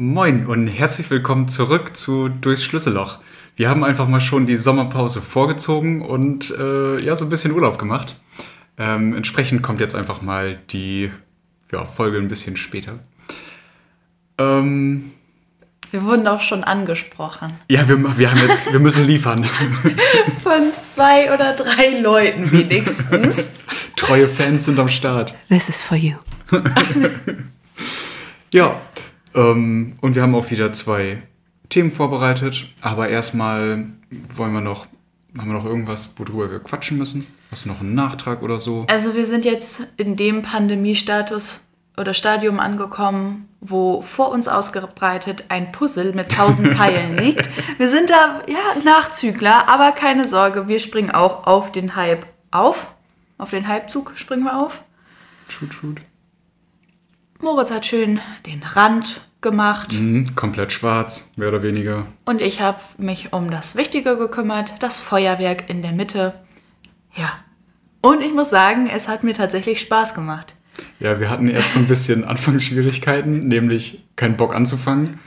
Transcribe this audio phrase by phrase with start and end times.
[0.00, 3.18] Moin und herzlich willkommen zurück zu Durchs Schlüsselloch.
[3.56, 7.80] Wir haben einfach mal schon die Sommerpause vorgezogen und äh, ja, so ein bisschen Urlaub
[7.80, 8.14] gemacht.
[8.78, 11.10] Ähm, entsprechend kommt jetzt einfach mal die
[11.72, 13.00] ja, Folge ein bisschen später.
[14.38, 15.10] Ähm,
[15.90, 17.52] Wir wurden auch schon angesprochen.
[17.68, 19.42] ja, wir, wir, haben jetzt, wir müssen liefern.
[20.44, 23.50] Von zwei oder drei Leuten wenigstens.
[23.96, 25.34] Treue Fans sind am Start.
[25.48, 26.14] This is for you.
[28.50, 28.80] Ja,
[29.34, 31.22] ähm, und wir haben auch wieder zwei
[31.68, 32.66] Themen vorbereitet.
[32.80, 33.86] Aber erstmal
[34.36, 34.86] wollen wir noch,
[35.36, 37.26] haben wir noch irgendwas, worüber wir quatschen müssen?
[37.50, 38.86] Hast du noch einen Nachtrag oder so?
[38.88, 41.60] Also wir sind jetzt in dem Pandemiestatus
[41.96, 47.48] oder Stadium angekommen, wo vor uns ausgebreitet ein Puzzle mit tausend Teilen liegt.
[47.78, 52.94] Wir sind da, ja, Nachzügler, aber keine Sorge, wir springen auch auf den Hype auf.
[53.38, 54.82] Auf den Hypezug springen wir auf.
[55.48, 56.00] Shoot, shoot.
[57.40, 62.06] Moritz hat schön den Rand gemacht Mhm, komplett schwarz, mehr oder weniger.
[62.24, 66.34] und ich habe mich um das Wichtige gekümmert, das Feuerwerk in der Mitte.
[67.14, 67.34] Ja.
[68.02, 70.54] Und ich muss sagen, es hat mir tatsächlich Spaß gemacht.
[71.00, 75.18] Ja, wir hatten erst so ein bisschen Anfangsschwierigkeiten, nämlich keinen Bock anzufangen.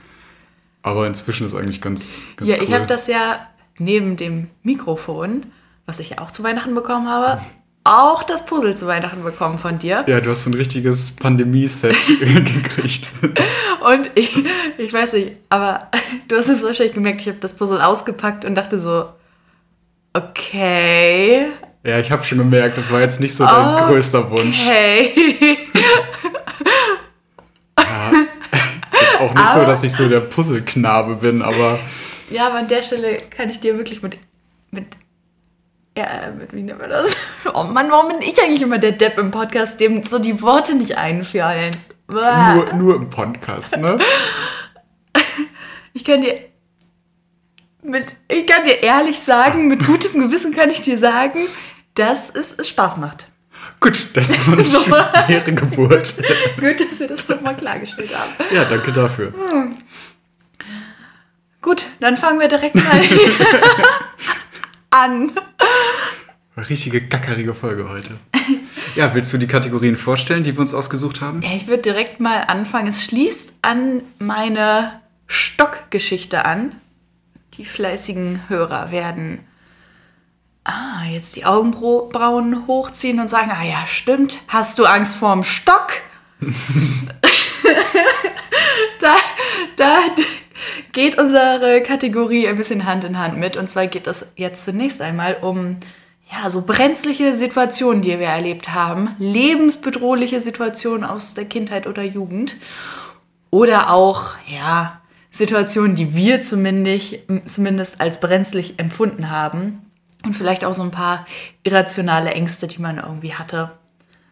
[0.82, 2.64] Aber inzwischen ist eigentlich ganz, ganz ja, cool.
[2.64, 3.46] ich habe das ja
[3.78, 5.46] neben dem Mikrofon,
[5.86, 7.40] was ich ja auch zu Weihnachten bekommen habe,
[7.84, 10.04] auch das Puzzle zu Weihnachten bekommen von dir.
[10.06, 13.10] Ja, du hast so ein richtiges Pandemie-Set gekriegt.
[13.84, 14.32] Und ich,
[14.78, 15.88] ich weiß nicht, aber
[16.28, 19.06] du hast es wahrscheinlich gemerkt, ich habe das Puzzle ausgepackt und dachte so,
[20.12, 21.46] okay,
[21.84, 24.60] Ja, ich habe schon gemerkt, das war jetzt nicht so dein größter Wunsch.
[24.66, 25.58] okay.
[28.92, 31.78] Ist jetzt auch nicht so, Aber- dass ich so der Puzzleknabe bin, aber
[32.30, 34.18] Ja, aber an der Stelle kann ich dir wirklich mit,
[34.70, 34.86] mit,
[35.96, 36.06] ja,
[36.38, 37.16] mit, wie nennt man das?
[37.54, 40.74] Oh Mann, warum bin ich eigentlich immer der Depp im Podcast, dem so die Worte
[40.74, 41.76] nicht einfallen?
[42.08, 43.98] Nur, nur im Podcast, ne?
[45.94, 46.40] Ich kann dir
[47.82, 51.40] mit, ich kann dir ehrlich sagen, mit gutem Gewissen kann ich dir sagen,
[51.94, 53.26] dass es Spaß macht.
[53.80, 54.78] Gut, das war eine So.
[54.80, 56.14] schwere Geburt.
[56.58, 58.32] Gut, dass wir das nochmal klargestellt haben.
[58.54, 59.32] Ja, danke dafür.
[61.60, 63.00] Gut, dann fangen wir direkt mal
[64.92, 65.32] an.
[66.56, 68.16] Richtige gackerige Folge heute.
[68.94, 71.40] Ja, willst du die Kategorien vorstellen, die wir uns ausgesucht haben?
[71.42, 72.88] Ja, ich würde direkt mal anfangen.
[72.88, 76.72] Es schließt an meine Stockgeschichte an.
[77.54, 79.40] Die fleißigen Hörer werden
[80.64, 85.88] ah, jetzt die Augenbrauen hochziehen und sagen, ah ja, stimmt, hast du Angst vorm Stock?
[89.00, 89.14] da,
[89.76, 89.98] da
[90.92, 93.56] geht unsere Kategorie ein bisschen Hand in Hand mit.
[93.56, 95.78] Und zwar geht es jetzt zunächst einmal um
[96.30, 102.56] ja, so brenzliche Situationen, die wir erlebt haben, lebensbedrohliche Situationen aus der Kindheit oder Jugend
[103.50, 105.00] oder auch ja,
[105.30, 109.82] Situationen, die wir zumindest, zumindest als brenzlig empfunden haben
[110.24, 111.26] und vielleicht auch so ein paar
[111.64, 113.72] irrationale Ängste, die man irgendwie hatte.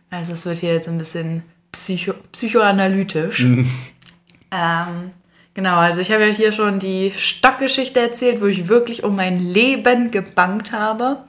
[0.08, 1.42] Also es wird hier jetzt ein bisschen
[1.72, 3.46] psycho psychoanalytisch.
[4.52, 5.12] Ähm,
[5.54, 9.38] genau, also ich habe ja hier schon die Stockgeschichte erzählt, wo ich wirklich um mein
[9.38, 11.24] Leben gebangt habe.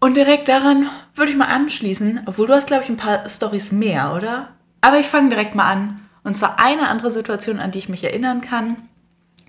[0.00, 3.72] Und direkt daran würde ich mal anschließen, obwohl du hast, glaube ich, ein paar Stories
[3.72, 4.50] mehr, oder?
[4.80, 6.00] Aber ich fange direkt mal an.
[6.22, 8.76] Und zwar eine andere Situation, an die ich mich erinnern kann,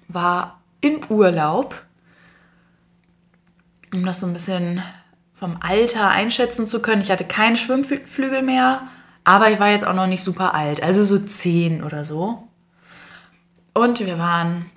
[0.08, 1.84] war im Urlaub.
[3.94, 4.82] Um das so ein bisschen
[5.34, 7.02] vom Alter einschätzen zu können.
[7.02, 8.82] Ich hatte keinen Schwimmflügel mehr,
[9.28, 12.48] aber ich war jetzt auch noch nicht super alt, also so zehn oder so.
[13.74, 14.68] Und wir waren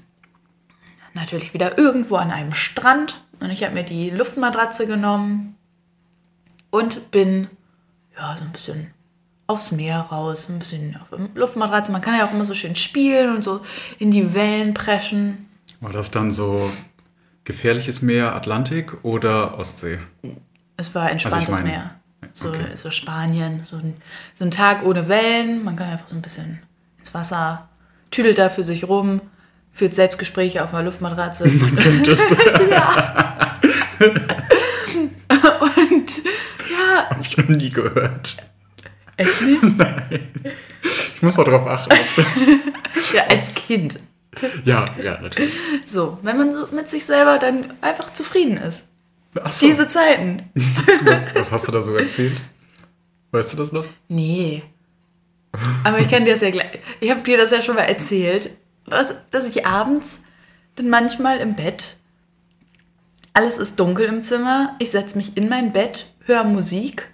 [1.14, 5.54] natürlich wieder irgendwo an einem Strand und ich habe mir die Luftmatratze genommen
[6.70, 7.48] und bin
[8.18, 8.88] ja so ein bisschen
[9.46, 11.92] aufs Meer raus, ein bisschen auf der Luftmatratze.
[11.92, 13.60] Man kann ja auch immer so schön spielen und so
[13.98, 15.48] in die Wellen preschen.
[15.80, 16.70] War das dann so
[17.44, 19.98] gefährliches Meer, Atlantik oder Ostsee?
[20.76, 21.99] Es war entspanntes Also ich meine- Meer.
[22.32, 22.74] So, okay.
[22.74, 23.96] so Spanien, so ein,
[24.34, 25.64] so ein Tag ohne Wellen.
[25.64, 26.60] Man kann einfach so ein bisschen
[26.98, 27.68] ins Wasser,
[28.10, 29.20] tüdelt da für sich rum,
[29.72, 31.48] führt Selbstgespräche auf einer Luftmatratze.
[31.76, 32.20] Kennt das?
[34.00, 36.10] Und
[36.70, 38.36] ja, Hab ich noch nie gehört.
[39.16, 39.62] echt nicht?
[41.14, 41.94] Ich muss mal drauf achten.
[43.12, 43.96] Ja, als Kind.
[44.64, 45.52] Ja, ja, natürlich.
[45.84, 48.86] So, wenn man so mit sich selber dann einfach zufrieden ist.
[49.32, 50.50] So, Diese Zeiten.
[51.04, 52.40] was, was hast du da so erzählt?
[53.30, 53.84] Weißt du das noch?
[54.08, 54.62] Nee.
[55.84, 56.80] Aber ich kann dir das ja gleich.
[57.00, 58.56] Ich habe dir das ja schon mal erzählt,
[58.86, 60.22] dass, dass ich abends
[60.76, 61.96] dann manchmal im Bett.
[63.32, 64.74] Alles ist dunkel im Zimmer.
[64.78, 67.08] Ich setze mich in mein Bett, höre Musik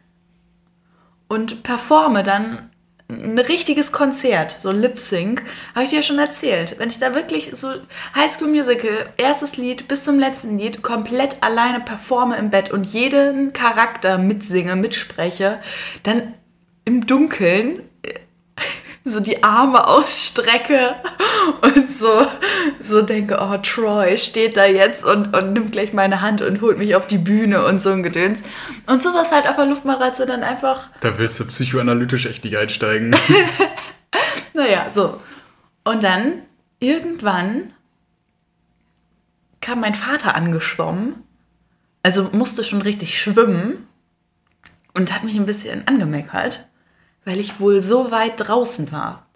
[1.28, 2.70] und performe dann
[3.08, 5.43] ein richtiges Konzert, so Lip Sync,
[5.75, 6.76] habe ich dir ja schon erzählt.
[6.79, 7.69] Wenn ich da wirklich so
[8.14, 12.85] High School Musical, erstes Lied bis zum letzten Lied komplett alleine performe im Bett und
[12.85, 15.61] jeden Charakter mitsinge, mitspreche,
[16.03, 16.35] dann
[16.85, 17.82] im Dunkeln
[19.06, 20.97] so die Arme ausstrecke
[21.62, 22.26] und so,
[22.81, 26.76] so denke, oh, Troy steht da jetzt und, und nimmt gleich meine Hand und holt
[26.79, 28.43] mich auf die Bühne und so ein Gedöns.
[28.87, 30.91] Und sowas halt auf der Luftmatratze dann einfach.
[31.00, 33.14] Da willst du psychoanalytisch echt nicht einsteigen.
[34.55, 35.20] naja, so.
[35.85, 36.43] Und dann
[36.81, 37.73] irgendwann
[39.61, 41.14] kam mein Vater angeschwommen,
[42.02, 43.87] also musste schon richtig schwimmen
[44.94, 46.67] und hat mich ein bisschen angemeckert
[47.26, 49.26] weil ich wohl so weit draußen war.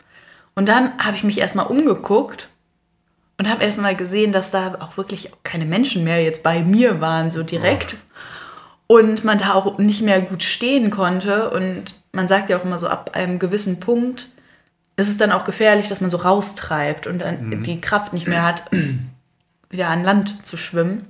[0.54, 2.48] Und dann habe ich mich erstmal umgeguckt
[3.36, 7.30] und habe erstmal gesehen, dass da auch wirklich keine Menschen mehr jetzt bei mir waren,
[7.30, 7.96] so direkt.
[8.88, 8.94] Oh.
[8.98, 11.50] Und man da auch nicht mehr gut stehen konnte.
[11.50, 14.28] Und man sagt ja auch immer so, ab einem gewissen Punkt
[14.96, 17.62] ist es dann auch gefährlich, dass man so raustreibt und dann mhm.
[17.62, 18.64] die Kraft nicht mehr hat,
[19.70, 21.06] wieder an Land zu schwimmen.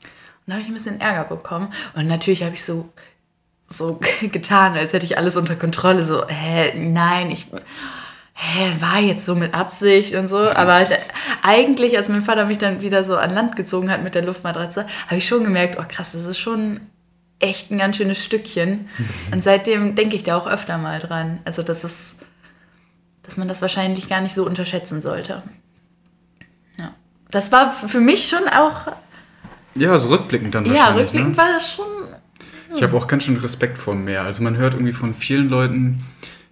[0.00, 1.72] Und da habe ich ein bisschen Ärger bekommen.
[1.94, 2.90] Und natürlich habe ich so
[3.72, 6.04] so getan, als hätte ich alles unter Kontrolle.
[6.04, 7.46] So, hä, nein, ich
[8.34, 10.38] hä, war jetzt so mit Absicht und so.
[10.38, 10.86] Aber
[11.42, 14.86] eigentlich, als mein Vater mich dann wieder so an Land gezogen hat mit der Luftmatratze,
[15.06, 16.80] habe ich schon gemerkt, oh krass, das ist schon
[17.38, 18.88] echt ein ganz schönes Stückchen.
[19.32, 21.38] Und seitdem denke ich da auch öfter mal dran.
[21.44, 22.20] Also, das ist,
[23.22, 25.42] dass man das wahrscheinlich gar nicht so unterschätzen sollte.
[26.78, 26.94] Ja.
[27.30, 28.92] Das war für mich schon auch.
[29.76, 30.96] Ja, so rückblickend dann wahrscheinlich.
[30.96, 31.36] Ja, rückblickend ne?
[31.36, 31.86] war das schon
[32.74, 34.22] ich habe auch ganz schön Respekt vor dem Meer.
[34.22, 36.02] Also man hört irgendwie von vielen Leuten,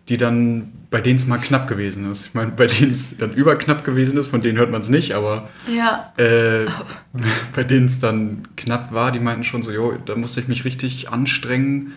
[0.09, 2.27] die dann, bei denen es mal knapp gewesen ist.
[2.27, 5.13] Ich meine, bei denen es dann überknapp gewesen ist, von denen hört man es nicht,
[5.13, 6.13] aber ja.
[6.17, 6.67] äh,
[7.55, 10.65] bei denen es dann knapp war, die meinten schon so, jo, da musste ich mich
[10.65, 11.93] richtig anstrengen,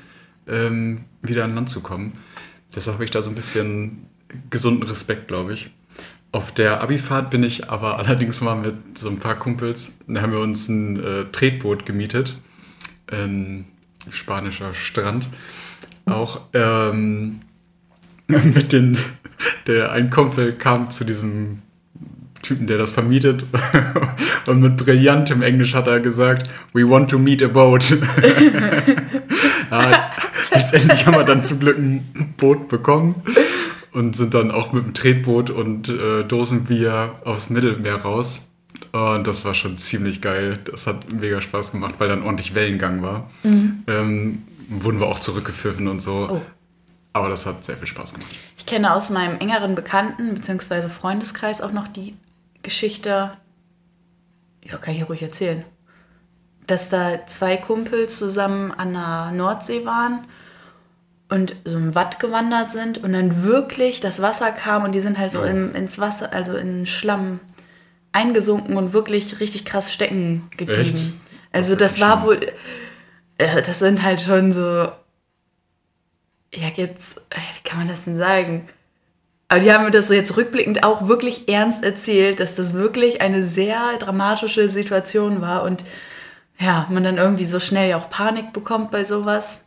[0.48, 2.14] ähm, wieder an Land zu kommen.
[2.76, 4.08] Deshalb habe ich da so ein bisschen
[4.50, 5.72] gesunden Respekt, glaube ich.
[6.34, 10.34] Auf der Abifahrt bin ich aber allerdings mal mit so ein paar Kumpels, da haben
[10.34, 12.42] wir uns ein äh, Tretboot gemietet.
[13.10, 13.66] Ähm,
[14.10, 15.30] spanischer Strand.
[16.06, 17.42] Auch ähm,
[18.28, 18.98] mit den,
[19.68, 21.62] der ein Kumpel kam zu diesem
[22.42, 23.46] Typen, der das vermietet
[24.48, 27.92] und mit brillantem Englisch hat er gesagt, we want to meet a boat.
[29.72, 30.12] ja,
[30.52, 33.16] letztendlich haben wir dann zum Glück ein Boot bekommen
[33.92, 38.51] und sind dann auch mit dem Tretboot und äh, Dosenbier aufs Mittelmeer raus.
[38.92, 40.60] Und das war schon ziemlich geil.
[40.66, 43.30] Das hat mega Spaß gemacht, weil dann ordentlich Wellengang war.
[43.44, 43.84] Mhm.
[43.88, 46.30] Ähm, wurden wir auch zurückgepfiffen und so.
[46.32, 46.42] Oh.
[47.14, 48.32] Aber das hat sehr viel Spaß gemacht.
[48.58, 50.90] Ich kenne aus meinem engeren Bekannten- bzw.
[50.90, 52.16] Freundeskreis auch noch die
[52.64, 53.32] Geschichte,
[54.64, 55.64] ja, kann ich ja ruhig erzählen,
[56.68, 60.26] dass da zwei Kumpels zusammen an der Nordsee waren
[61.28, 65.18] und so im Watt gewandert sind und dann wirklich das Wasser kam und die sind
[65.18, 65.46] halt so oh.
[65.46, 67.40] ins Wasser, also in Schlamm
[68.12, 70.82] eingesunken und wirklich richtig krass stecken geblieben.
[70.82, 71.14] Echt?
[71.52, 72.52] Also das, war wohl,
[73.38, 74.62] äh, das sind halt schon so,
[76.54, 78.70] ja jetzt, äh, wie kann man das denn sagen?
[79.48, 83.46] Aber die haben mir das jetzt rückblickend auch wirklich ernst erzählt, dass das wirklich eine
[83.46, 85.84] sehr dramatische Situation war und
[86.58, 89.66] ja, man dann irgendwie so schnell auch Panik bekommt bei sowas.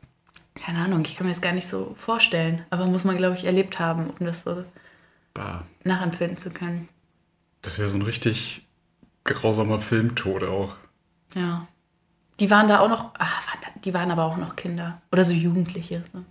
[0.54, 3.44] Keine Ahnung, ich kann mir das gar nicht so vorstellen, aber muss man, glaube ich,
[3.44, 4.64] erlebt haben, um das so
[5.34, 5.64] bah.
[5.82, 6.88] nachempfinden zu können.
[7.64, 8.66] Das wäre so ein richtig
[9.24, 10.74] grausamer Filmtod auch.
[11.34, 11.66] Ja.
[12.38, 13.28] Die waren da auch noch, ah,
[13.84, 15.00] die waren aber auch noch Kinder.
[15.10, 16.04] Oder so Jugendliche.
[16.12, 16.24] So.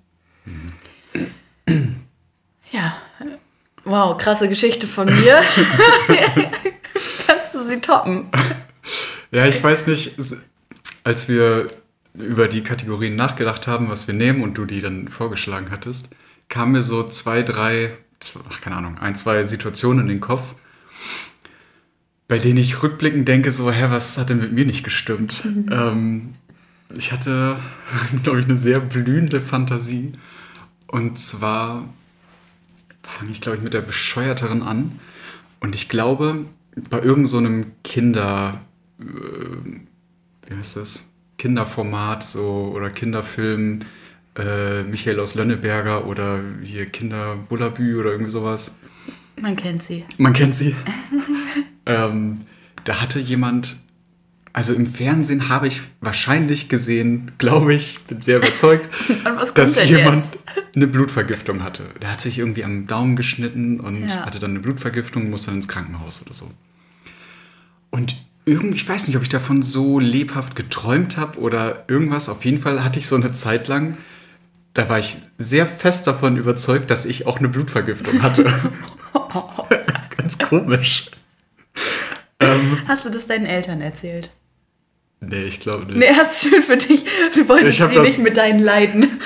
[0.46, 0.74] Mhm.
[2.72, 2.96] Ja.
[3.84, 5.42] Wow, krasse Geschichte von mir.
[7.28, 8.30] Kannst du sie toppen?
[9.32, 10.16] Ja, ich weiß nicht,
[11.04, 11.68] als wir
[12.14, 16.10] über die Kategorien nachgedacht haben, was wir nehmen und du die dann vorgeschlagen hattest,
[16.48, 17.98] kamen mir so zwei, drei,
[18.50, 20.56] ach, keine Ahnung, ein, zwei Situationen in den Kopf,
[22.28, 25.44] bei denen ich rückblickend denke, so, hä, was hat denn mit mir nicht gestimmt?
[25.46, 25.70] Mhm.
[25.72, 26.30] Ähm,
[26.96, 27.58] ich hatte,
[28.24, 30.14] glaube ich, eine sehr blühende Fantasie.
[30.88, 31.90] Und zwar
[33.02, 35.00] fange ich, glaube ich, mit der Bescheuerteren an.
[35.60, 36.46] Und ich glaube,
[36.90, 38.62] bei irgendeinem so Kinder,
[39.00, 39.04] äh,
[40.48, 41.10] wie heißt das?
[41.38, 43.80] Kinderformat so oder Kinderfilm,
[44.38, 48.78] äh, Michael aus Lönneberger oder hier Kinder Bullabü oder irgendwie sowas.
[49.40, 50.06] Man kennt sie.
[50.18, 50.76] Man kennt sie.
[51.86, 52.42] ähm,
[52.84, 53.78] da hatte jemand,
[54.52, 58.90] also im Fernsehen habe ich wahrscheinlich gesehen, glaube ich, bin sehr überzeugt,
[59.56, 60.40] dass jemand jetzt?
[60.76, 61.86] eine Blutvergiftung hatte.
[62.02, 64.26] Der hat sich irgendwie am Daumen geschnitten und ja.
[64.26, 66.52] hatte dann eine Blutvergiftung, musste dann ins Krankenhaus oder so.
[67.90, 72.28] Und irgendwie, ich weiß nicht, ob ich davon so lebhaft geträumt habe oder irgendwas.
[72.28, 73.98] Auf jeden Fall hatte ich so eine Zeit lang
[74.74, 78.46] da war ich sehr fest davon überzeugt, dass ich auch eine Blutvergiftung hatte.
[80.18, 81.12] Ganz komisch.
[82.40, 84.32] Ähm, hast du das deinen Eltern erzählt?
[85.22, 85.98] Nee, ich glaube nicht.
[85.98, 87.06] Nee, hast du schön für dich.
[87.34, 89.22] Du wolltest sie nicht mit deinen Leiden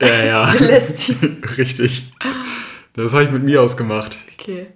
[0.00, 0.50] ja, ja.
[0.58, 1.42] belästigen.
[1.58, 2.12] Richtig.
[2.94, 4.18] Das habe ich mit mir ausgemacht.
[4.38, 4.68] Okay.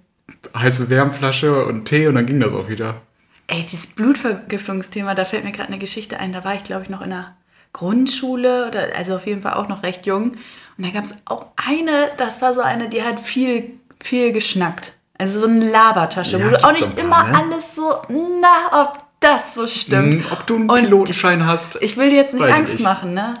[0.55, 3.01] Heiße Wärmflasche und Tee und dann ging das auch wieder.
[3.47, 6.33] Ey, dieses Blutvergiftungsthema, da fällt mir gerade eine Geschichte ein.
[6.33, 7.37] Da war ich, glaube ich, noch in der
[7.77, 10.31] Grundschule, oder, also auf jeden Fall auch noch recht jung.
[10.77, 14.93] Und da gab es auch eine, das war so eine, die hat viel, viel geschnackt.
[15.17, 17.37] Also so eine Labertasche, ja, wo du auch nicht paar, immer ne?
[17.37, 18.01] alles so,
[18.41, 20.15] na, ob das so stimmt.
[20.15, 21.81] Hm, ob du einen Pilotenschein Und hast.
[21.81, 22.81] Ich will dir jetzt nicht Angst ich.
[22.81, 23.33] machen, ne?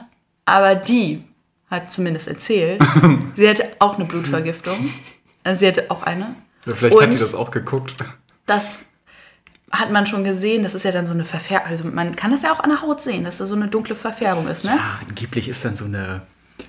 [0.45, 1.23] Aber die
[1.69, 2.81] hat zumindest erzählt,
[3.35, 4.77] sie hatte auch eine Blutvergiftung.
[5.43, 6.35] Also sie hatte auch eine.
[6.65, 7.95] Ja, vielleicht Und hat sie das auch geguckt.
[8.45, 8.85] Das
[9.71, 11.67] hat man schon gesehen, das ist ja dann so eine Verfärbung.
[11.69, 13.95] Also man kann das ja auch an der Haut sehen, dass da so eine dunkle
[13.95, 14.71] Verfärbung ist, ne?
[14.71, 16.21] Ja, angeblich ist dann so eine,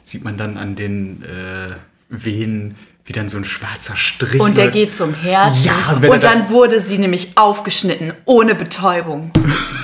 [0.02, 1.74] sieht man dann an den äh,
[2.08, 2.76] Venen,
[3.08, 4.40] wie dann so ein schwarzer Strich.
[4.40, 5.64] Und der geht zum Herzen.
[5.64, 9.30] Ja, und dann wurde sie nämlich aufgeschnitten, ohne Betäubung.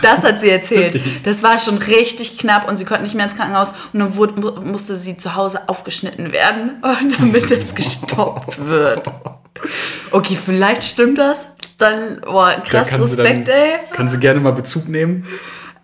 [0.02, 1.00] Das hat sie erzählt.
[1.24, 3.72] Das war schon richtig knapp und sie konnte nicht mehr ins Krankenhaus.
[3.94, 6.82] Und dann wurde, musste sie zu Hause aufgeschnitten werden,
[7.18, 9.10] damit es gestoppt wird.
[10.10, 11.53] Okay, vielleicht stimmt das.
[11.78, 13.78] Dann, boah, krass da Respekt, dann, ey.
[13.92, 15.26] Kann sie gerne mal Bezug nehmen.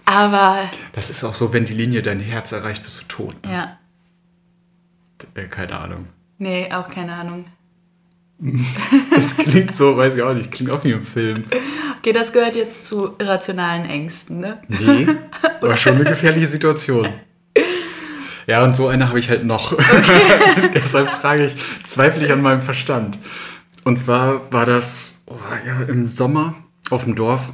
[0.05, 0.59] Aber.
[0.93, 3.35] Das ist auch so, wenn die Linie dein Herz erreicht, bist du tot.
[3.47, 3.53] Ne?
[3.53, 3.79] Ja.
[5.35, 6.07] Äh, keine Ahnung.
[6.39, 7.45] Nee, auch keine Ahnung.
[9.15, 11.43] Das klingt so, weiß ich auch nicht, klingt auch wie im Film.
[11.99, 14.59] Okay, das gehört jetzt zu irrationalen Ängsten, ne?
[14.69, 15.07] Nee,
[15.61, 17.07] war schon eine gefährliche Situation.
[18.47, 19.73] Ja, und so eine habe ich halt noch.
[19.73, 20.71] Okay.
[20.75, 23.19] Deshalb frage ich, zweifle ich an meinem Verstand.
[23.85, 26.55] Und zwar war das oh, ja, im Sommer
[26.91, 27.53] auf dem Dorf,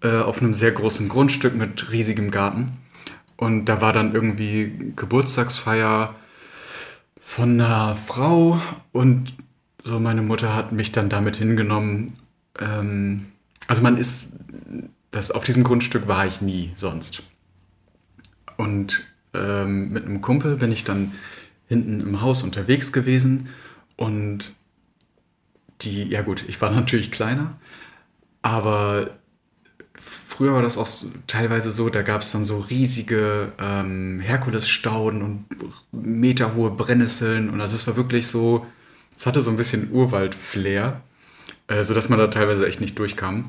[0.00, 2.72] äh, auf einem sehr großen Grundstück mit riesigem Garten.
[3.36, 6.14] Und da war dann irgendwie Geburtstagsfeier
[7.20, 8.60] von einer Frau
[8.92, 9.34] und
[9.82, 12.14] so meine Mutter hat mich dann damit hingenommen.
[12.58, 13.26] Ähm,
[13.66, 14.36] also man ist,
[15.10, 17.22] das, auf diesem Grundstück war ich nie sonst.
[18.56, 21.12] Und ähm, mit einem Kumpel bin ich dann
[21.68, 23.48] hinten im Haus unterwegs gewesen
[23.96, 24.52] und
[25.82, 27.56] die, ja gut, ich war natürlich kleiner,
[28.42, 29.10] aber
[29.94, 30.88] früher war das auch
[31.26, 35.46] teilweise so, da gab es dann so riesige ähm, Herkulesstauden und
[35.92, 38.66] meterhohe Brennnesseln und also es war wirklich so,
[39.16, 41.00] es hatte so ein bisschen Urwald-Flair,
[41.68, 43.48] äh, sodass man da teilweise echt nicht durchkam.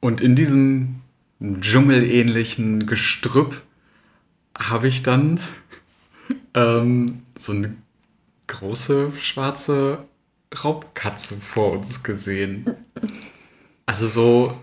[0.00, 1.02] Und in diesem
[1.42, 3.62] dschungelähnlichen Gestrüpp
[4.58, 5.40] habe ich dann
[6.54, 7.76] ähm, so eine
[8.46, 10.04] große schwarze
[10.64, 12.66] Raubkatze vor uns gesehen.
[13.86, 14.56] Also so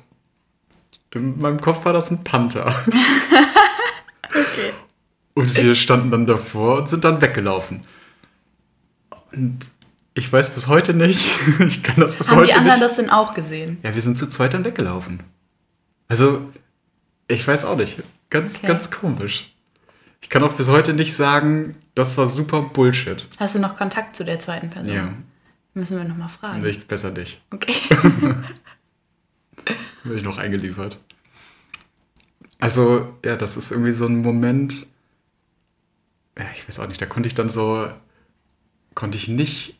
[1.13, 2.67] in meinem Kopf war das ein Panther.
[4.23, 4.73] okay.
[5.33, 7.85] Und wir standen dann davor und sind dann weggelaufen.
[9.31, 9.69] Und
[10.15, 11.29] ich weiß bis heute nicht,
[11.59, 12.55] ich kann das bis Haben heute nicht.
[12.55, 13.77] Haben die anderen das denn auch gesehen?
[13.83, 15.19] Ja, wir sind zu zweit dann weggelaufen.
[16.07, 16.41] Also,
[17.27, 18.01] ich weiß auch nicht.
[18.31, 18.67] Ganz, okay.
[18.67, 19.53] ganz komisch.
[20.21, 23.27] Ich kann auch bis heute nicht sagen, das war super Bullshit.
[23.37, 24.91] Hast du noch Kontakt zu der zweiten Person?
[24.91, 25.13] Ja.
[25.77, 26.65] Müssen wir nochmal fragen.
[26.65, 27.39] Ich besser dich.
[27.51, 27.75] Okay.
[30.03, 30.99] Bin ich noch eingeliefert.
[32.57, 34.87] Also, ja, das ist irgendwie so ein Moment.
[36.35, 37.91] Ja, ich weiß auch nicht, da konnte ich dann so.
[38.95, 39.77] konnte ich nicht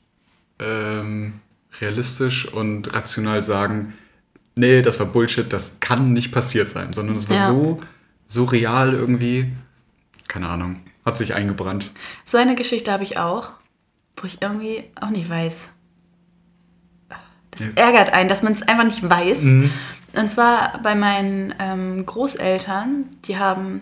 [0.60, 1.40] ähm,
[1.82, 3.96] realistisch und rational sagen,
[4.56, 7.48] nee, das war Bullshit, das kann nicht passiert sein, sondern es war ja.
[7.48, 7.82] so,
[8.28, 9.52] so real irgendwie.
[10.28, 10.82] Keine Ahnung.
[11.04, 11.90] Hat sich eingebrannt.
[12.24, 13.54] So eine Geschichte habe ich auch,
[14.18, 15.74] wo ich irgendwie auch nicht weiß.
[17.60, 17.68] Ja.
[17.76, 19.44] ärgert einen, dass man es einfach nicht weiß.
[19.44, 19.72] Mhm.
[20.16, 23.82] Und zwar bei meinen ähm, Großeltern, die haben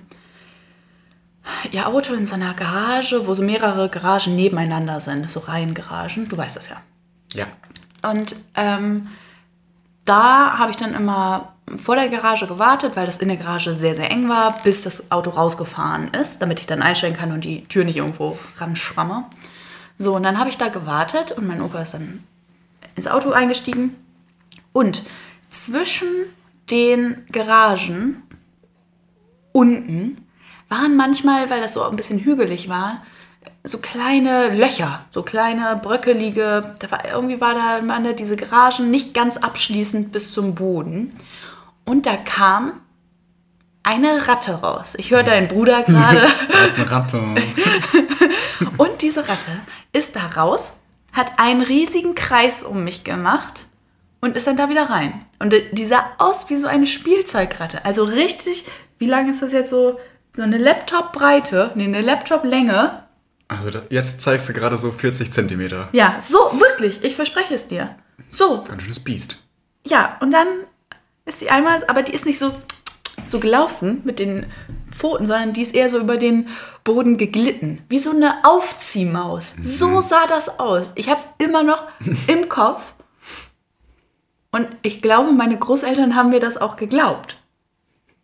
[1.71, 6.27] ihr Auto in so einer Garage, wo so mehrere Garagen nebeneinander sind, so Reihengaragen.
[6.27, 6.77] Du weißt das ja.
[7.33, 7.45] Ja.
[8.09, 9.07] Und ähm,
[10.05, 13.95] da habe ich dann immer vor der Garage gewartet, weil das in der Garage sehr,
[13.95, 17.63] sehr eng war, bis das Auto rausgefahren ist, damit ich dann einstellen kann und die
[17.63, 19.25] Tür nicht irgendwo ranschramme.
[19.97, 22.23] So, und dann habe ich da gewartet und mein Opa ist dann
[22.95, 23.95] ins Auto eingestiegen.
[24.73, 25.03] Und
[25.49, 26.07] zwischen
[26.69, 28.23] den Garagen
[29.51, 30.25] unten
[30.69, 33.03] waren manchmal, weil das so ein bisschen hügelig war,
[33.63, 39.13] so kleine Löcher, so kleine bröckelige, da war, irgendwie war da meine, diese Garagen nicht
[39.13, 41.15] ganz abschließend bis zum Boden.
[41.83, 42.73] Und da kam
[43.83, 44.95] eine Ratte raus.
[44.97, 46.27] Ich höre deinen Bruder gerade.
[46.51, 47.17] das ist eine Ratte.
[48.77, 49.61] und diese Ratte
[49.93, 50.79] ist da raus,
[51.15, 53.65] hat einen riesigen Kreis um mich gemacht
[54.21, 55.25] und ist dann da wieder rein.
[55.39, 57.83] Und die sah aus wie so eine Spielzeugratte.
[57.85, 58.65] Also richtig,
[58.99, 59.97] wie lang ist das jetzt so?
[60.35, 63.03] so eine Laptop-Breite, nee, eine Laptop-Länge.
[63.47, 65.87] Also da, jetzt zeigst du gerade so 40 Zentimeter.
[65.93, 67.95] Ja, so, wirklich, ich verspreche es dir.
[68.29, 69.37] So, Ganz schönes Biest.
[69.85, 70.47] ja, und dann
[71.25, 72.51] ist sie einmal, aber die ist nicht so,
[73.23, 74.45] so gelaufen mit den
[74.95, 76.47] Pfoten, sondern die ist eher so über den
[76.83, 77.83] Boden geglitten.
[77.89, 79.55] Wie so eine Aufziehmaus.
[79.61, 80.91] So sah das aus.
[80.95, 81.83] Ich habe es immer noch
[82.27, 82.93] im Kopf.
[84.51, 87.37] Und ich glaube, meine Großeltern haben mir das auch geglaubt.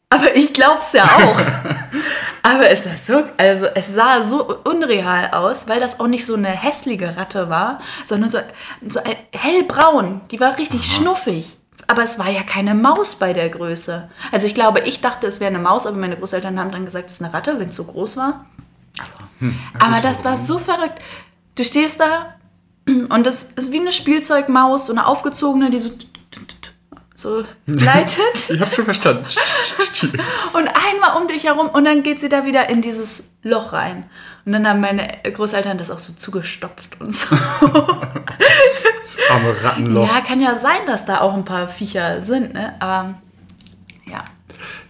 [0.09, 1.39] Aber ich glaube es ja auch.
[2.43, 6.35] Aber es ist so, also es sah so unreal aus, weil das auch nicht so
[6.35, 8.39] eine hässliche Ratte war, sondern so,
[8.87, 10.21] so ein hellbraun.
[10.31, 11.57] Die war richtig schnuffig.
[11.91, 14.09] Aber es war ja keine Maus bei der Größe.
[14.31, 17.07] Also ich glaube, ich dachte, es wäre eine Maus, aber meine Großeltern haben dann gesagt,
[17.07, 18.45] es ist eine Ratte, wenn es so groß war.
[19.77, 20.99] aber das war so verrückt.
[21.55, 22.35] Du stehst da
[22.87, 25.89] und das ist wie eine Spielzeugmaus, so eine aufgezogene, die so,
[27.21, 28.19] so gleitet.
[28.49, 29.25] Ich habe schon verstanden.
[30.53, 34.05] Und einmal um dich herum und dann geht sie da wieder in dieses Loch rein.
[34.45, 37.35] Und dann haben meine Großeltern das auch so zugestopft und so.
[39.01, 40.07] Das arme Rattenloch.
[40.07, 42.75] Ja, kann ja sein, dass da auch ein paar Viecher sind, ne?
[42.79, 43.15] Aber
[44.05, 44.23] ja.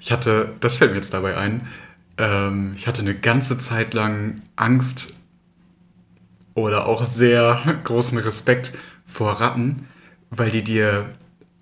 [0.01, 1.67] Ich hatte, das fällt mir jetzt dabei ein,
[2.17, 5.19] ähm, ich hatte eine ganze Zeit lang Angst
[6.53, 8.73] oder auch sehr großen Respekt
[9.05, 9.88] vor Ratten,
[10.29, 11.09] weil die dir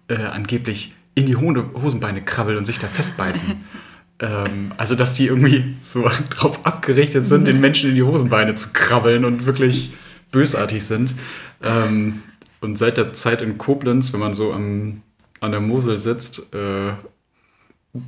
[0.10, 3.64] äh, angeblich in die Hose- Hosenbeine krabbeln und sich da festbeißen.
[4.20, 8.70] ähm, also, dass die irgendwie so drauf abgerichtet sind, den Menschen in die Hosenbeine zu
[8.74, 9.94] krabbeln und wirklich
[10.32, 11.16] bösartig sind.
[11.64, 12.22] Ähm,
[12.62, 15.02] und seit der Zeit in Koblenz, wenn man so am,
[15.40, 16.92] an der Mosel sitzt, äh,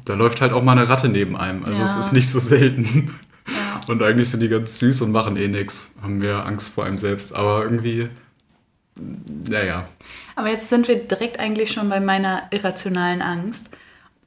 [0.06, 1.64] da läuft halt auch mal eine Ratte neben einem.
[1.64, 1.86] Also Ja.
[1.86, 3.12] es ist nicht so selten.
[3.48, 3.82] Ja.
[3.88, 5.96] Und eigentlich sind die ganz süß und machen eh nichts.
[6.04, 7.34] Haben wir Angst vor einem selbst.
[7.34, 8.08] Aber irgendwie,
[8.96, 9.88] naja.
[10.36, 13.70] Aber jetzt sind wir direkt eigentlich schon bei meiner irrationalen Angst.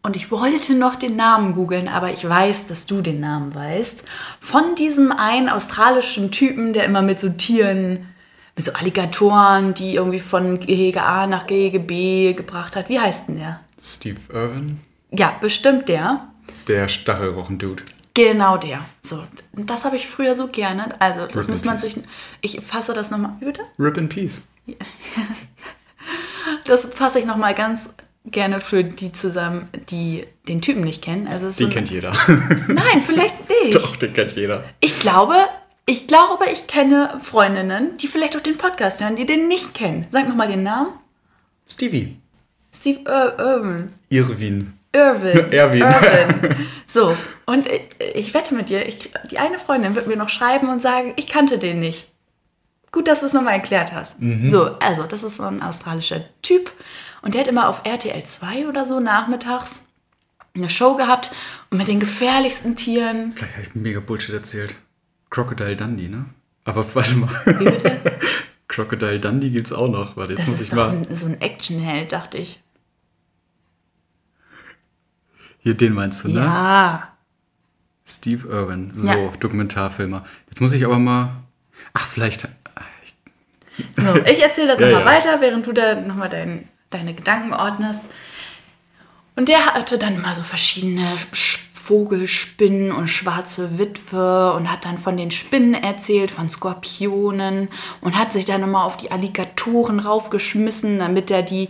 [0.02, 4.04] Und ich wollte noch den Namen googeln, aber ich weiß, dass du den Namen weißt.
[4.40, 8.06] Von diesem einen australischen Typen, der immer mit so Tieren,
[8.54, 12.91] mit so Alligatoren, die irgendwie von Gehege A nach Gehege B gebracht hat.
[12.91, 13.60] Wie heißt denn der?
[13.82, 16.28] Steve Irwin, Ja, bestimmt der.
[16.69, 17.82] der Stachelrochen-Dude.
[18.12, 18.80] Genau der.
[19.00, 20.95] So, das habe ich früher so gerne.
[21.00, 21.97] Also, das Rip muss man sich.
[22.43, 23.32] Ich fasse das nochmal.
[23.41, 23.62] Bitte?
[23.78, 24.41] Rip in Peace.
[26.66, 27.94] Das fasse ich nochmal ganz
[28.26, 31.26] gerne für die zusammen, die den Typen nicht kennen.
[31.28, 32.12] Also Den so kennt jeder.
[32.68, 33.74] Nein, vielleicht nicht.
[33.74, 34.64] Doch, den kennt jeder.
[34.80, 35.34] Ich glaube,
[35.86, 40.06] ich glaube, ich kenne Freundinnen, die vielleicht auch den Podcast hören, die den nicht kennen.
[40.10, 40.92] Sag nochmal den Namen.
[41.68, 42.16] Stevie.
[42.74, 43.92] Steve Ir Irwin.
[44.10, 44.72] Irwin.
[44.92, 45.52] Irwin.
[45.52, 45.82] Erwin.
[45.82, 46.56] Irwin.
[46.86, 47.82] So, und ich,
[48.14, 51.26] ich wette mit dir, ich, die eine Freundin wird mir noch schreiben und sagen, ich
[51.26, 52.08] kannte den nicht.
[52.95, 54.19] Gut, dass du es nochmal erklärt hast.
[54.45, 56.71] So, also, das ist so ein australischer Typ.
[57.23, 59.89] Und der hat immer auf RTL 2 oder so nachmittags
[60.54, 61.33] eine Show gehabt
[61.71, 63.33] und mit den gefährlichsten Tieren.
[63.33, 64.76] Vielleicht habe ich mega Bullshit erzählt.
[65.30, 66.26] Crocodile Dundee, ne?
[66.65, 67.28] Aber warte mal.
[67.47, 68.00] Wie bitte?
[68.69, 70.17] Crocodile Dundee gibt's auch noch.
[70.17, 70.91] Warte, jetzt Das muss ist ich doch mal.
[70.91, 72.63] ein, so ein Actionheld, dachte ich.
[75.59, 76.41] Hier, den meinst du, ne?
[76.45, 77.09] Ja.
[78.07, 78.93] Steve Irwin.
[78.95, 79.28] So, Ja.
[79.41, 80.25] Dokumentarfilmer.
[80.49, 81.30] Jetzt muss ich aber mal.
[81.95, 82.49] Ach, vielleicht.
[83.97, 85.06] So, ich erzähle das Ja, nochmal ja.
[85.25, 88.02] weiter, während du da nochmal dein, deine Gedanken ordnest.
[89.37, 94.97] Und der hatte dann mal so verschiedene Sch- Vogelspinnen und schwarze Witwe und hat dann
[94.97, 97.69] von den Spinnen erzählt, von Skorpionen
[98.00, 101.69] und hat sich dann immer auf die Alligatoren raufgeschmissen, damit er die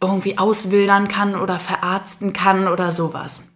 [0.00, 3.49] irgendwie auswildern kann oder verarzten kann oder sowas.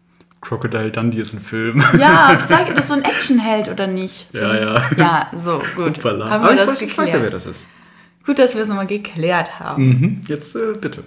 [0.44, 1.83] Crocodile Dundee ist ein Film.
[1.98, 4.33] Ja, sag, das ist so ein Actionheld oder nicht?
[4.33, 4.83] So, Ja, ja.
[4.96, 5.98] Ja, so, gut.
[5.98, 6.30] Hoppala.
[6.30, 7.35] Haben Aber wir ich das weiß, ich weiß ja, wer geklärt.
[7.35, 7.64] das ist.
[8.26, 9.88] Gut, dass wir es nochmal geklärt haben.
[9.88, 10.22] Mhm.
[10.26, 11.04] Jetzt äh, bitte.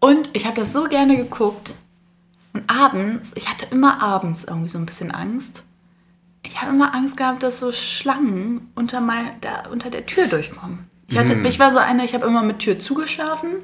[0.00, 1.74] Und ich habe das so gerne geguckt.
[2.52, 5.64] Und abends, ich hatte immer abends irgendwie so ein bisschen Angst.
[6.42, 10.86] Ich habe immer Angst gehabt, dass so Schlangen unter, mein, da, unter der Tür durchkommen.
[11.08, 13.56] Ich, hatte, ich war so eine, ich habe immer mit Tür zugeschlafen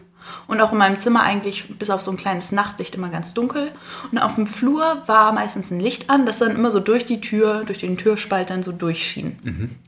[0.47, 3.73] und auch in meinem Zimmer eigentlich bis auf so ein kleines Nachtlicht immer ganz dunkel.
[4.11, 7.21] Und auf dem Flur war meistens ein Licht an, das dann immer so durch die
[7.21, 9.79] Tür, durch den Türspalt dann so durchschien.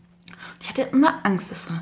[0.60, 1.74] Ich hatte immer Angst, dass so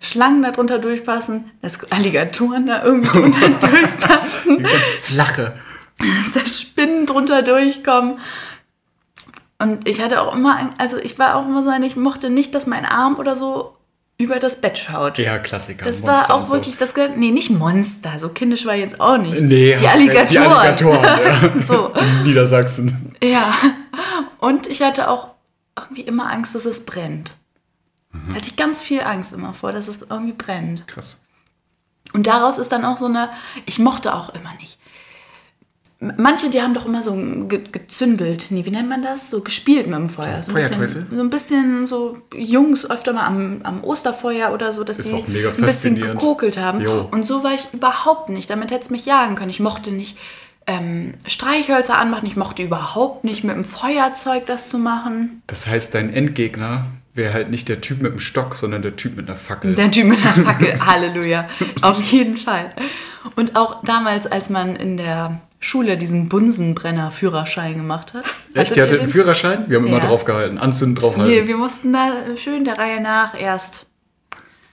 [0.00, 5.54] Schlangen da drunter durchpassen, dass Alligatoren da irgendwie drunter durchpassen, Ganz flache.
[5.98, 8.18] dass da Spinnen drunter durchkommen.
[9.58, 12.54] Und ich hatte auch immer, also ich war auch immer so eine, ich mochte nicht,
[12.54, 13.75] dass mein Arm oder so
[14.18, 15.18] über das Bett schaut.
[15.18, 15.84] Ja, Klassiker.
[15.84, 16.54] Das Monster war auch so.
[16.54, 19.40] wirklich, das gehört, nee, nicht Monster, so kindisch war ich jetzt auch nicht.
[19.42, 20.28] Nee, die Alligatoren.
[20.28, 21.50] Die Alligatoren, ja.
[21.60, 21.88] So.
[21.88, 23.14] In Niedersachsen.
[23.22, 23.52] Ja.
[24.38, 25.28] Und ich hatte auch
[25.78, 27.36] irgendwie immer Angst, dass es brennt.
[28.12, 28.28] Mhm.
[28.28, 30.86] Da hatte ich ganz viel Angst immer vor, dass es irgendwie brennt.
[30.86, 31.20] Krass.
[32.12, 33.28] Und daraus ist dann auch so eine,
[33.66, 34.78] ich mochte auch immer nicht.
[35.98, 37.14] Manche, die haben doch immer so
[37.48, 38.46] ge gezündelt.
[38.50, 39.30] Nee, wie nennt man das?
[39.30, 40.42] So gespielt mit dem Feuer.
[40.42, 40.86] So, ein Feuerteufel?
[40.88, 45.08] bisschen, so ein bisschen so Jungs öfter mal am, am Osterfeuer oder so, dass Ist
[45.08, 46.82] sie ein bisschen gekokelt haben.
[46.82, 47.08] Jo.
[47.10, 48.50] Und so war ich überhaupt nicht.
[48.50, 49.48] Damit hätte es mich jagen können.
[49.48, 50.18] Ich mochte nicht
[50.66, 52.26] ähm, Streichhölzer anmachen.
[52.26, 55.42] Ich mochte überhaupt nicht mit dem Feuerzeug das zu machen.
[55.46, 59.16] Das heißt, dein Endgegner wäre halt nicht der Typ mit dem Stock, sondern der Typ
[59.16, 59.74] mit einer Fackel.
[59.74, 61.48] Der Typ mit der Fackel, Halleluja.
[61.80, 62.70] Auf jeden Fall.
[63.34, 68.24] Und auch damals, als man in der Schule diesen Bunsenbrenner-Führerschein gemacht hat.
[68.24, 68.36] Echt?
[68.56, 69.00] Hattet Die ihr hatte den?
[69.02, 69.64] einen Führerschein?
[69.68, 70.06] Wir haben immer Ja.
[70.06, 70.58] draufgehalten.
[70.58, 71.32] Anzünden draufhalten.
[71.32, 73.86] Nee, wir mussten da schön der Reihe nach erst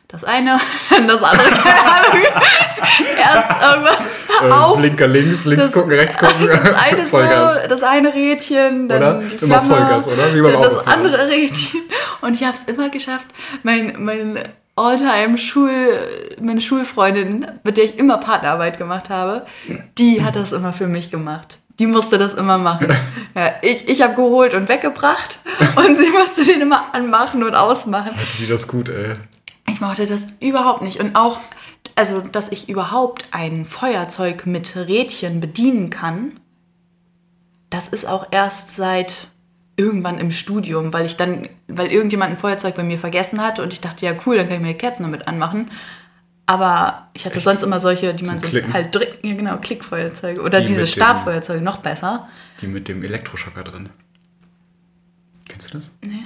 [0.10, 0.60] das eine,
[0.92, 2.22] dann das andere, keine Ahnung.
[3.18, 4.12] erst irgendwas
[4.44, 4.78] Äh, auf.
[4.78, 6.48] Blinker links, links Das- gucken, rechts gucken.
[6.48, 7.62] Das eine, Vollgas.
[7.64, 9.14] so, das eine Rädchen, dann Oder?
[9.20, 10.34] die Immer Flamme, Vollgas, oder?
[10.36, 11.82] Wie beim dann das andere Rädchen.
[12.22, 13.26] Und ich habe es immer geschafft.
[13.64, 14.38] Mein, mein
[14.76, 16.00] Alltime Schul,
[16.42, 19.46] meine Schulfreundin, mit der ich immer Partnerarbeit gemacht habe,
[19.98, 21.60] die hat das immer für mich gemacht.
[21.80, 22.94] Die musste das immer machen.
[23.36, 25.40] Ja, ich ich habe geholt und weggebracht
[25.76, 28.16] und sie musste den immer anmachen und ausmachen.
[28.16, 29.16] Hatte die das gut, ey.
[29.68, 31.00] Ich mochte das überhaupt nicht.
[31.00, 31.40] Und auch,
[31.96, 36.40] also, dass ich überhaupt ein Feuerzeug mit Rädchen bedienen kann,
[37.72, 39.30] das ist auch erst seit
[39.76, 43.74] irgendwann im Studium, weil ich dann, weil irgendjemand ein Feuerzeug bei mir vergessen hat und
[43.74, 45.72] ich dachte, ja cool, dann kann ich mir die Kerzen damit anmachen.
[46.46, 48.74] Aber ich hatte sonst immer solche, die man so Klicken?
[48.74, 52.28] halt drücken, ja genau, Klickfeuerzeuge oder Die diese Stabfeuerzeuge, noch besser.
[52.62, 53.90] Die mit dem Elektroschocker drin.
[55.48, 55.96] Kennst du das?
[56.04, 56.24] Nee.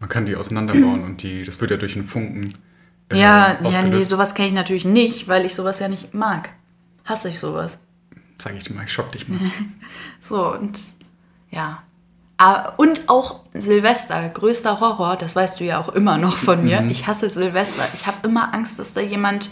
[0.00, 2.54] Man kann die auseinanderbauen und die, das wird ja durch einen Funken.
[3.10, 6.48] äh, Ja, ja, nee, sowas kenne ich natürlich nicht, weil ich sowas ja nicht mag.
[7.04, 7.78] Hasse ich sowas.
[8.38, 9.38] Sag ich dir mal, ich schock dich mal.
[10.20, 10.78] So, und
[11.50, 11.82] ja.
[12.42, 16.82] Ah, Und auch Silvester, größter Horror, das weißt du ja auch immer noch von mir.
[16.88, 17.82] Ich hasse Silvester.
[17.92, 19.50] Ich habe immer Angst, dass da jemand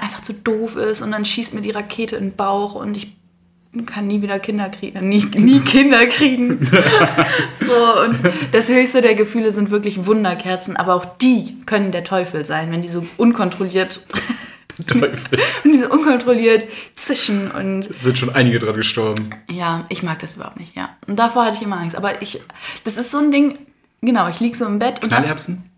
[0.00, 3.16] einfach zu doof ist und dann schießt mir die Rakete in den Bauch und ich
[3.86, 6.66] kann nie wieder Kinder kriegen, nie, nie Kinder kriegen.
[7.54, 8.18] so, und
[8.52, 12.82] das höchste der Gefühle sind wirklich Wunderkerzen, aber auch die können der Teufel sein, wenn
[12.82, 14.06] die so unkontrolliert,
[14.86, 15.38] Teufel.
[15.62, 19.30] wenn die so unkontrolliert zischen und Sind schon einige dran gestorben.
[19.48, 20.90] ja, ich mag das überhaupt nicht, ja.
[21.06, 21.96] Und davor hatte ich immer Angst.
[21.96, 22.40] Aber ich,
[22.84, 23.58] das ist so ein Ding,
[24.00, 25.70] genau, ich liege so im Bett und Knallerbsen?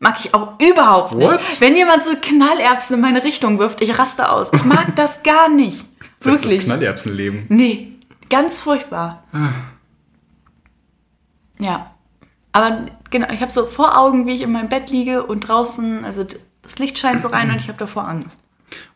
[0.00, 1.30] mag ich auch überhaupt nicht.
[1.30, 1.60] What?
[1.60, 4.52] Wenn jemand so Knallerbsen in meine Richtung wirft, ich raste aus.
[4.52, 5.84] Ich mag das gar nicht.
[6.20, 6.64] Das ist das Wirklich.
[6.64, 7.44] Knallerbsenleben.
[7.48, 7.92] Nee,
[8.28, 9.24] ganz furchtbar.
[11.58, 11.94] Ja.
[12.52, 16.04] Aber genau, ich habe so vor Augen, wie ich in meinem Bett liege und draußen,
[16.04, 16.26] also
[16.62, 18.40] das Licht scheint so rein und ich habe davor Angst.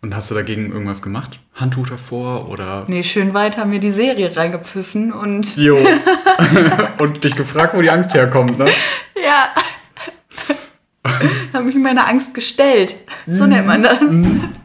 [0.01, 1.41] Und hast du dagegen irgendwas gemacht?
[1.55, 2.85] Handtuch davor oder.
[2.87, 5.79] Nee, schön weit haben wir die Serie reingepfiffen und Jo.
[6.99, 8.67] und dich gefragt, wo die Angst herkommt, ne?
[9.23, 9.49] Ja.
[11.53, 12.97] habe mich meiner Angst gestellt.
[13.27, 14.01] So nennt man das.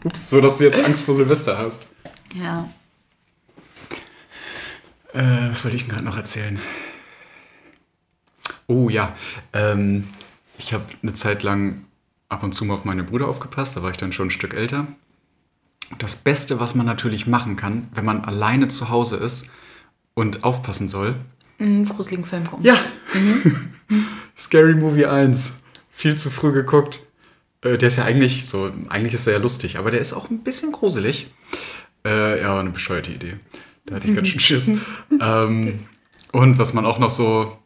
[0.04, 1.88] Ups, so dass du jetzt Angst vor Silvester hast.
[2.34, 2.70] Ja.
[5.14, 6.60] Äh, was wollte ich denn gerade noch erzählen?
[8.68, 9.16] Oh ja,
[9.54, 10.08] ähm,
[10.58, 11.86] ich habe eine Zeit lang
[12.30, 14.54] ab und zu mal auf meine Brüder aufgepasst, da war ich dann schon ein Stück
[14.54, 14.88] älter.
[15.98, 19.50] Das Beste, was man natürlich machen kann, wenn man alleine zu Hause ist
[20.14, 21.16] und aufpassen soll.
[21.60, 22.64] Einen gruseligen Film gucken.
[22.64, 22.78] Ja,
[24.38, 25.62] Scary Movie 1.
[25.90, 27.02] Viel zu früh geguckt.
[27.62, 30.30] Äh, der ist ja eigentlich so, eigentlich ist er ja lustig, aber der ist auch
[30.30, 31.32] ein bisschen gruselig.
[32.06, 33.38] Äh, ja, eine bescheuerte Idee.
[33.86, 34.72] Da hatte ich ganz schön Schiss.
[35.22, 35.80] ähm,
[36.32, 37.58] und was man auch noch so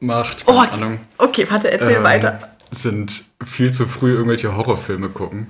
[0.00, 2.55] macht, keine Oh, Ahnung, okay, warte, erzähl ähm, weiter.
[2.78, 5.48] Sind viel zu früh irgendwelche Horrorfilme gucken,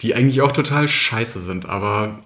[0.00, 2.24] die eigentlich auch total scheiße sind, aber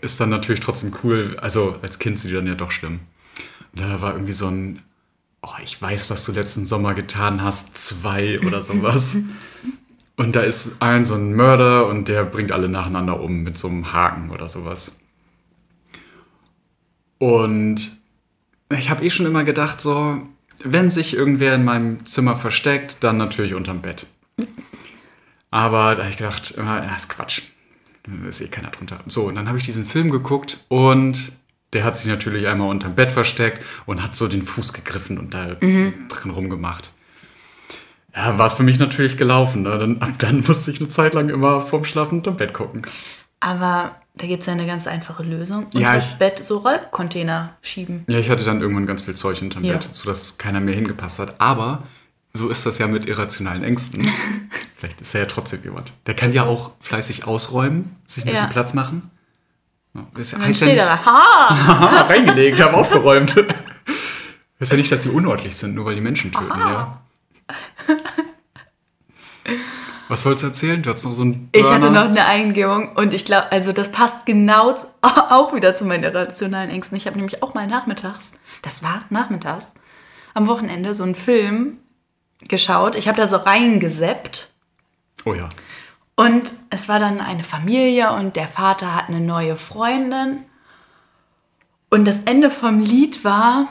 [0.00, 1.36] ist dann natürlich trotzdem cool.
[1.40, 3.00] Also als Kind sind die dann ja doch schlimm.
[3.74, 4.82] Da war irgendwie so ein,
[5.42, 9.16] oh, ich weiß, was du letzten Sommer getan hast, zwei oder sowas.
[10.16, 13.68] und da ist ein so ein Mörder und der bringt alle nacheinander um mit so
[13.68, 15.00] einem Haken oder sowas.
[17.18, 17.98] Und
[18.70, 20.20] ich habe eh schon immer gedacht, so,
[20.62, 24.06] wenn sich irgendwer in meinem Zimmer versteckt, dann natürlich unterm Bett.
[25.50, 27.42] Aber da habe ich gedacht, immer, ja, ist Quatsch.
[28.02, 29.00] Da ist eh keiner drunter.
[29.06, 31.32] So, und dann habe ich diesen Film geguckt und
[31.72, 35.34] der hat sich natürlich einmal unterm Bett versteckt und hat so den Fuß gegriffen und
[35.34, 36.92] da drin rumgemacht.
[38.14, 39.62] Ja, war es für mich natürlich gelaufen.
[39.62, 39.76] Ne?
[39.78, 42.82] Dann, ab dann musste ich eine Zeit lang immer vorm Schlafen unterm Bett gucken.
[43.40, 45.64] Aber da gibt es ja eine ganz einfache Lösung.
[45.66, 48.04] Unter Ja, das Bett so Rollcontainer schieben.
[48.08, 49.74] Ja, ich hatte dann irgendwann ganz viel Zeug unterm Ja.
[49.74, 51.40] Bett, sodass keiner mehr hingepasst hat.
[51.40, 51.82] Aber
[52.32, 54.08] so ist das ja mit irrationalen Ängsten.
[54.76, 55.94] Vielleicht ist er ja trotzdem jemand.
[56.06, 58.52] Der kann ja auch fleißig ausräumen, sich ein bisschen Ja.
[58.52, 59.10] Platz machen.
[59.94, 60.94] Ja, ist ja, heißt ja steht nicht, da!
[60.94, 63.34] Aha, reingelegt, habe aufgeräumt.
[64.60, 67.00] Heißt ja nicht, dass sie unordentlich sind, nur weil die Menschen töten, ja.
[70.08, 70.82] Was wolltest du erzählen?
[70.82, 73.90] Du hattest noch so ein Ich hatte noch eine Eingebung und ich glaube, also das
[73.90, 76.96] passt genau auch wieder zu meinen irrationalen Ängsten.
[76.96, 79.72] Ich habe nämlich auch mal nachmittags, das war nachmittags,
[80.34, 81.78] am Wochenende so einen Film
[82.48, 82.96] geschaut.
[82.96, 84.50] Ich habe da so reingeseppt.
[85.24, 85.48] Oh ja.
[86.16, 90.44] Und es war dann eine Familie und der Vater hat eine neue Freundin.
[91.90, 93.68] Und das Ende vom Lied war,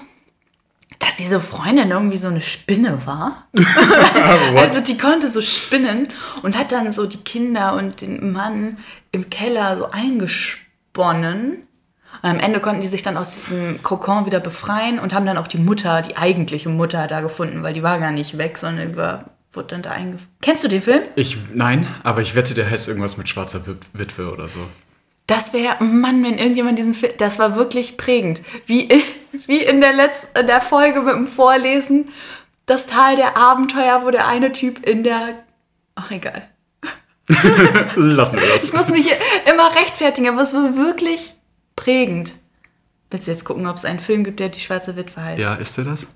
[1.03, 3.47] dass diese Freundin irgendwie so eine Spinne war.
[4.55, 6.07] also die konnte so spinnen
[6.43, 8.77] und hat dann so die Kinder und den Mann
[9.11, 11.67] im Keller so eingesponnen.
[12.21, 15.37] Und am Ende konnten die sich dann aus diesem Kokon wieder befreien und haben dann
[15.37, 18.91] auch die Mutter, die eigentliche Mutter da gefunden, weil die war gar nicht weg, sondern
[18.91, 20.29] über wurde dann da eingeführt.
[20.41, 21.03] Kennst du den Film?
[21.15, 23.61] Ich, nein, aber ich wette, der heißt irgendwas mit schwarzer
[23.93, 24.61] Witwe oder so.
[25.27, 28.41] Das wäre, Mann, wenn irgendjemand diesen Film, das war wirklich prägend.
[28.65, 28.89] Wie,
[29.47, 32.09] wie in der letzten, in der Folge mit dem Vorlesen,
[32.65, 35.43] das Tal der Abenteuer, wo der eine Typ in der,
[35.95, 36.49] ach egal.
[37.95, 38.65] Lassen wir das.
[38.65, 39.07] Ich muss mich
[39.49, 41.33] immer rechtfertigen, aber es war wirklich
[41.75, 42.33] prägend.
[43.09, 45.39] Willst du jetzt gucken, ob es einen Film gibt, der die schwarze Witwe heißt?
[45.39, 46.07] Ja, ist der das?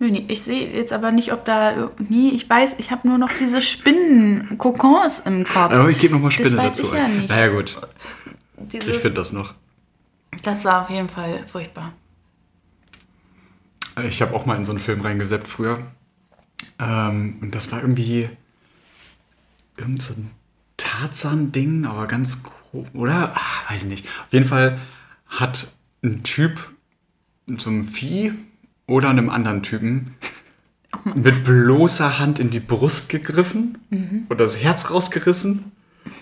[0.00, 1.90] Ich sehe jetzt aber nicht, ob da.
[2.08, 5.72] Nee, ich weiß, ich habe nur noch diese Spinnen-Kokons im Kopf.
[5.72, 6.88] Aber ich gebe nochmal Spinne das weiß dazu.
[6.92, 7.28] Ich ja nicht.
[7.30, 7.76] Naja, gut.
[8.56, 9.54] Dieses, ich finde das noch.
[10.42, 11.92] Das war auf jeden Fall furchtbar.
[14.02, 15.78] Ich habe auch mal in so einen Film reingesetzt früher.
[16.78, 18.28] Ähm, und das war irgendwie.
[19.76, 20.30] Irgend so ein
[20.76, 22.42] Tarzan-Ding, aber ganz.
[22.92, 23.32] Oder?
[23.34, 24.06] Ach, weiß ich nicht.
[24.26, 24.78] Auf jeden Fall
[25.26, 26.58] hat ein Typ
[27.46, 28.34] so ein Vieh
[28.86, 30.14] oder einem anderen Typen
[31.14, 34.26] mit bloßer Hand in die Brust gegriffen mhm.
[34.28, 35.72] und das Herz rausgerissen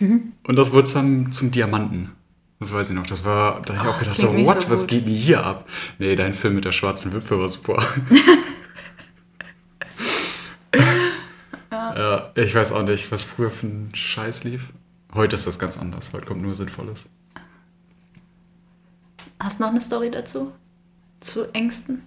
[0.01, 0.33] mhm.
[0.44, 2.12] und das wurde dann zum Diamanten.
[2.62, 3.07] Das weiß ich noch.
[3.09, 5.44] Das war, da habe ich oh, auch gedacht, so, what, so was geht denn hier
[5.44, 5.68] ab?
[5.98, 7.85] Nee, dein Film mit der schwarzen Wipfel war super.
[11.72, 11.96] ja.
[11.96, 14.68] ja, ich weiß auch nicht, was früher für ein Scheiß lief.
[15.12, 16.12] Heute ist das ganz anders.
[16.12, 17.07] Heute kommt nur Sinnvolles.
[19.40, 20.53] Hast du noch eine Story dazu?
[21.18, 22.05] Zu Ängsten?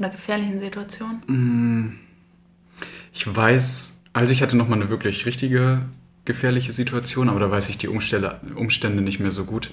[0.00, 1.22] Oder gefährlichen Situationen?
[1.28, 2.00] Mm,
[3.12, 5.82] ich weiß, also ich hatte noch mal eine wirklich richtige
[6.24, 9.70] gefährliche Situation, aber da weiß ich die Umstände, Umstände nicht mehr so gut.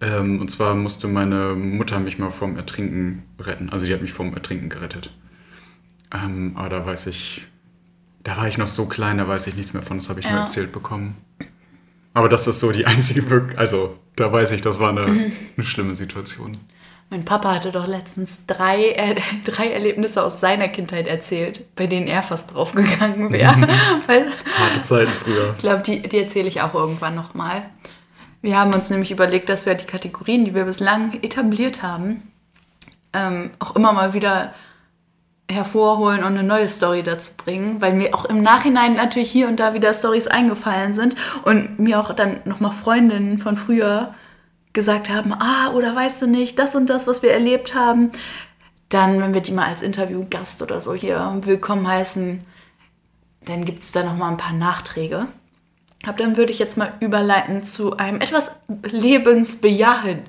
[0.00, 3.70] Ähm, und zwar musste meine Mutter mich mal vom Ertrinken retten.
[3.70, 5.12] Also die hat mich vom Ertrinken gerettet.
[6.12, 7.46] Ähm, aber da weiß ich,
[8.22, 10.26] da war ich noch so klein, da weiß ich nichts mehr von, das habe ich
[10.26, 10.32] ja.
[10.32, 11.16] nur erzählt bekommen.
[12.12, 15.04] Aber das ist so die einzige, also da weiß ich, das war eine,
[15.56, 16.56] eine schlimme Situation.
[17.10, 22.06] Mein Papa hatte doch letztens drei, äh, drei Erlebnisse aus seiner Kindheit erzählt, bei denen
[22.06, 23.56] er fast draufgegangen wäre.
[24.58, 25.52] Harte Zeiten früher.
[25.56, 27.62] Ich glaube, die, die erzähle ich auch irgendwann nochmal.
[28.42, 32.32] Wir haben uns nämlich überlegt, dass wir die Kategorien, die wir bislang etabliert haben,
[33.12, 34.54] ähm, auch immer mal wieder
[35.50, 39.58] hervorholen und eine neue Story dazu bringen, weil mir auch im Nachhinein natürlich hier und
[39.58, 44.14] da wieder Stories eingefallen sind und mir auch dann nochmal Freundinnen von früher
[44.72, 48.12] gesagt haben, ah, oder weißt du nicht, das und das, was wir erlebt haben,
[48.88, 52.42] dann, wenn wir die mal als Interviewgast oder so hier willkommen heißen,
[53.44, 55.28] dann gibt es da nochmal ein paar Nachträge.
[56.06, 60.24] Aber dann würde ich jetzt mal überleiten zu einem etwas lebensbejahenderen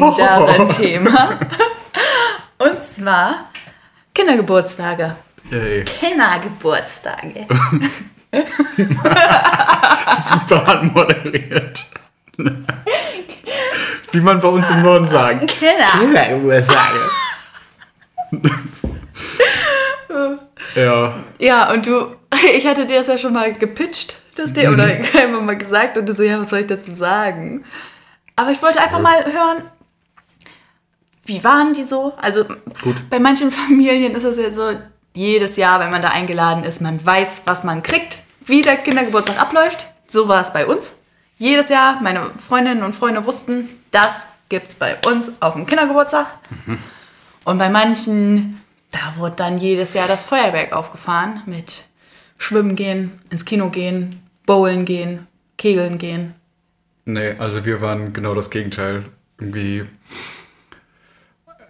[0.00, 0.64] oh.
[0.68, 1.38] Thema.
[2.58, 3.50] Und zwar
[4.14, 5.16] Kindergeburtstage.
[5.50, 5.84] Yay.
[5.84, 7.46] Kindergeburtstage.
[10.18, 11.84] Super anmoderiert.
[14.12, 15.58] Wie man bei uns im Norden sagt.
[15.58, 15.86] Keller.
[16.12, 17.10] Kellerursache.
[20.74, 21.14] ja.
[21.38, 22.16] Ja, und du,
[22.56, 24.74] ich hatte dir das ja schon mal gepitcht, das Ding, mhm.
[24.74, 27.64] oder einfach mal gesagt und du so, ja, was soll ich dazu sagen?
[28.36, 29.62] Aber ich wollte einfach mal hören,
[31.24, 32.12] wie waren die so?
[32.20, 32.44] Also
[32.82, 33.08] Gut.
[33.08, 34.72] bei manchen Familien ist es ja so,
[35.14, 39.40] jedes Jahr, wenn man da eingeladen ist, man weiß, was man kriegt, wie der Kindergeburtstag
[39.40, 39.86] abläuft.
[40.08, 40.98] So war es bei uns
[41.38, 46.26] jedes Jahr, meine Freundinnen und Freunde wussten, das gibt es bei uns auf dem Kindergeburtstag.
[46.66, 46.78] Mhm.
[47.44, 51.84] Und bei manchen, da wurde dann jedes Jahr das Feuerwerk aufgefahren mit
[52.38, 56.34] Schwimmen gehen, ins Kino gehen, Bowlen gehen, Kegeln gehen.
[57.04, 59.04] Nee, also wir waren genau das Gegenteil.
[59.38, 59.84] Irgendwie.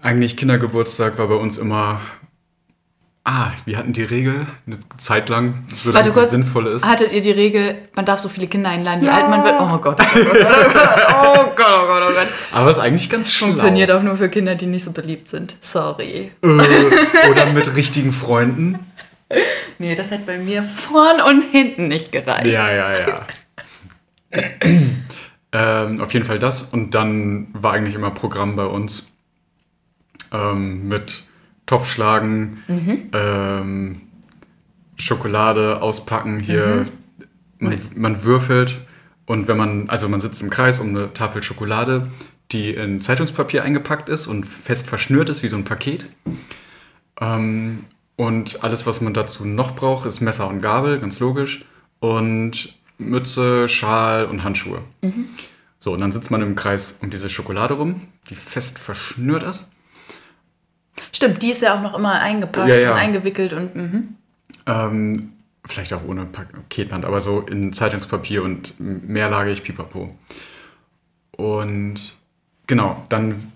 [0.02, 2.00] Eigentlich Kindergeburtstag war bei uns immer
[3.26, 6.84] Ah, wir hatten die Regel eine Zeit lang, solange es sinnvoll ist.
[6.86, 9.14] Hattet ihr die Regel, man darf so viele Kinder einladen, wie ja.
[9.14, 9.54] alt man wird?
[9.58, 12.28] Oh Gott, oh Gott, oh Gott, oh Gott, oh Gott, oh Gott.
[12.52, 13.46] Aber es ist eigentlich ganz schlau.
[13.46, 15.56] Funktioniert auch nur für Kinder, die nicht so beliebt sind.
[15.62, 16.32] Sorry.
[16.42, 18.78] Äh, oder mit richtigen Freunden.
[19.78, 22.44] Nee, das hat bei mir vorn und hinten nicht gereicht.
[22.44, 23.26] Ja, ja, ja.
[25.52, 26.62] ähm, auf jeden Fall das.
[26.64, 29.12] Und dann war eigentlich immer Programm bei uns
[30.30, 31.24] ähm, mit
[31.66, 33.10] Topfschlagen, mhm.
[33.12, 34.00] ähm,
[34.96, 36.86] Schokolade auspacken, hier,
[37.58, 38.80] man, man würfelt
[39.26, 42.08] und wenn man, also man sitzt im Kreis um eine Tafel Schokolade,
[42.52, 46.06] die in Zeitungspapier eingepackt ist und fest verschnürt ist wie so ein Paket.
[47.20, 47.84] Ähm,
[48.16, 51.64] und alles, was man dazu noch braucht, ist Messer und Gabel, ganz logisch.
[52.00, 54.82] Und Mütze, Schal und Handschuhe.
[55.78, 59.72] So, und dann sitzt man im Kreis um diese Schokolade rum, die fest verschnürt ist.
[61.12, 62.92] Stimmt, die ist ja auch noch immer eingepackt Ja, ja.
[62.92, 64.08] und eingewickelt und mhm.
[64.66, 65.32] Ähm,
[65.66, 70.14] vielleicht auch ohne Paketband, aber so in Zeitungspapier und mehrlagig Pipapo.
[71.32, 71.96] Und
[72.66, 73.52] genau, dann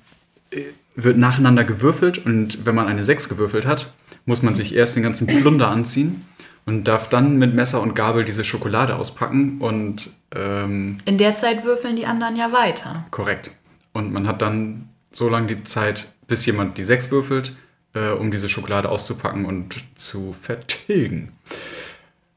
[0.51, 0.63] äh,
[0.97, 3.93] wird nacheinander gewürfelt und wenn man eine 6 gewürfelt hat,
[4.27, 6.27] muss man sich erst den ganzen Plunder anziehen
[6.67, 11.65] und darf dann mit Messer und Gabel diese Schokolade auspacken und ähm, in der Zeit
[11.65, 13.07] würfeln die anderen ja weiter.
[13.11, 13.51] korrekt.
[13.93, 17.53] Und man hat dann so lange die Zeit, bis jemand die 6 würfelt,
[17.95, 21.33] äh, um diese Schokolade auszupacken und zu vertilgen.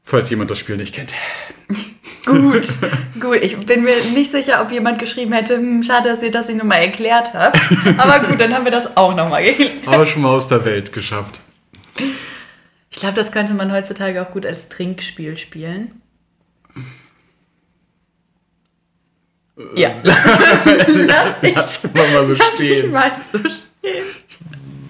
[0.02, 1.14] Falls jemand das Spiel nicht kennt.
[2.26, 2.66] Gut,
[3.20, 3.36] gut.
[3.42, 6.56] Ich bin mir nicht sicher, ob jemand geschrieben hätte, hm, schade, dass ihr das nicht
[6.58, 7.58] nochmal erklärt habt.
[7.98, 9.72] Aber gut, dann haben wir das auch nochmal geklärt.
[9.86, 11.40] Aber schon mal aus der Welt geschafft.
[12.90, 16.00] Ich glaube, das könnte man heutzutage auch gut als Trinkspiel spielen.
[19.76, 20.24] Ja, lass,
[20.94, 22.90] lass ich, Lass mal so lass stehen.
[22.90, 23.52] mal so stehen.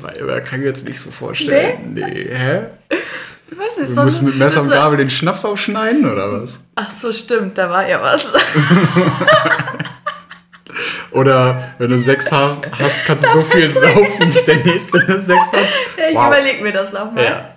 [0.03, 1.95] Weil man kann ich jetzt nicht so vorstellen.
[1.95, 2.67] Nee, hä?
[3.57, 6.67] Was ist Wir müssen mit Messer und Gabel den Schnaps aufschneiden oder was?
[6.75, 8.27] Ach so, stimmt, da war ja was.
[11.11, 15.53] Oder wenn du sechs hast, hast kannst du so viel saufen, bis der nächste sechs
[15.53, 15.67] hat.
[16.11, 16.29] Ich Wow.
[16.29, 17.25] überlege mir das nochmal.
[17.25, 17.55] Ja.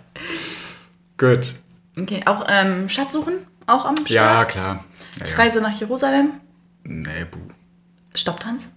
[1.17, 1.55] Gut.
[1.97, 3.35] Okay, auch ähm, Schatzsuchen?
[3.65, 4.09] Auch am Start?
[4.09, 4.83] Ja, klar.
[5.21, 5.35] Ja, ja.
[5.37, 6.31] Reise nach Jerusalem?
[6.83, 7.39] Nee, buh.
[8.13, 8.73] Stopptanz?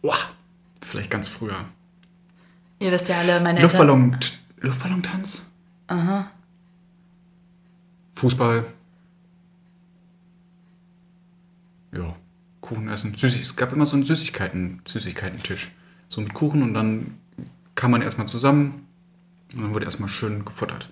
[0.00, 0.16] Boah.
[0.86, 1.64] Vielleicht ganz früher.
[2.78, 4.16] Ihr wisst ja alle, meine Luftballon,
[4.60, 5.50] Luftballontanz?
[5.88, 6.30] Aha.
[8.14, 8.64] Fußball.
[11.92, 12.14] Ja,
[12.60, 13.16] Kuchen essen.
[13.16, 13.42] Süßig.
[13.42, 15.72] Es gab immer so einen Süßigkeiten, Süßigkeiten-Tisch.
[16.08, 17.18] So mit Kuchen und dann
[17.74, 18.86] kam man erstmal zusammen
[19.54, 20.88] und dann wurde erstmal schön gefuttert.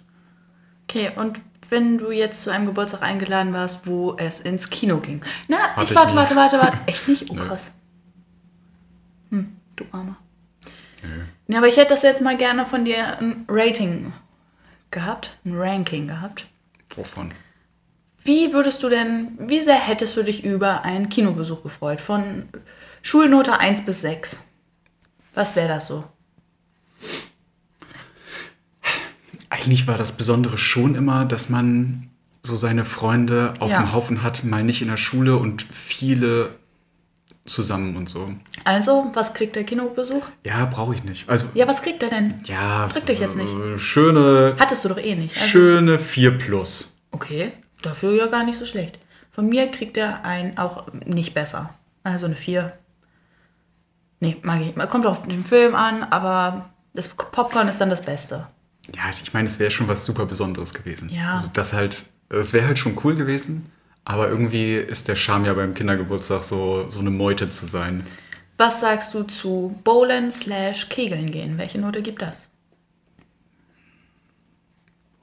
[0.88, 5.22] Okay, und wenn du jetzt zu einem Geburtstag eingeladen warst, wo es ins Kino ging?
[5.46, 6.16] Na, ich ich warte, nie.
[6.16, 6.78] warte, warte, warte.
[6.86, 7.30] Echt nicht?
[7.30, 7.70] Oh, krass.
[9.30, 10.16] Hm, du Armer.
[11.48, 14.12] Ja, aber ich hätte das jetzt mal gerne von dir ein Rating
[14.90, 16.46] gehabt, ein Ranking gehabt.
[16.96, 17.32] Wovon?
[18.22, 22.00] Wie würdest du denn, wie sehr hättest du dich über einen Kinobesuch gefreut?
[22.00, 22.48] Von
[23.02, 24.44] Schulnote 1 bis 6.
[25.34, 26.04] Was wäre das so?
[29.50, 32.08] Eigentlich war das Besondere schon immer, dass man
[32.42, 33.80] so seine Freunde auf Ja.
[33.82, 36.54] dem Haufen hat, mal nicht in der Schule und viele
[37.46, 38.32] zusammen und so.
[38.64, 40.24] Also, was kriegt der Kinobesuch?
[40.44, 41.28] Ja, brauche ich nicht.
[41.28, 42.40] Also, Ja, was kriegt er denn?
[42.44, 42.88] ja.
[42.88, 43.52] Drück dich jetzt nicht.
[43.52, 45.36] äh, Schöne, Hattest du doch eh nicht.
[45.36, 46.96] Also schöne 4 plus.
[47.10, 47.52] Okay,
[47.82, 48.98] dafür ja gar nicht so schlecht.
[49.30, 51.74] Von mir kriegt er ein auch nicht besser.
[52.02, 52.72] Also eine 4.
[54.20, 54.74] Nee, mag ich.
[54.76, 54.88] nicht.
[54.88, 58.46] Kommt auf den Film an, aber das Popcorn ist dann das Beste.
[58.94, 61.08] Ja, ich meine, es wäre schon was super Besonderes gewesen.
[61.10, 61.32] Ja.
[61.32, 63.70] Also das halt, das wäre halt schon cool gewesen,
[64.04, 68.04] aber irgendwie ist der Charme ja beim Kindergeburtstag so, so eine Meute zu sein.
[68.56, 71.58] Was sagst du zu Bowlen slash Kegeln gehen?
[71.58, 72.48] Welche Note gibt das?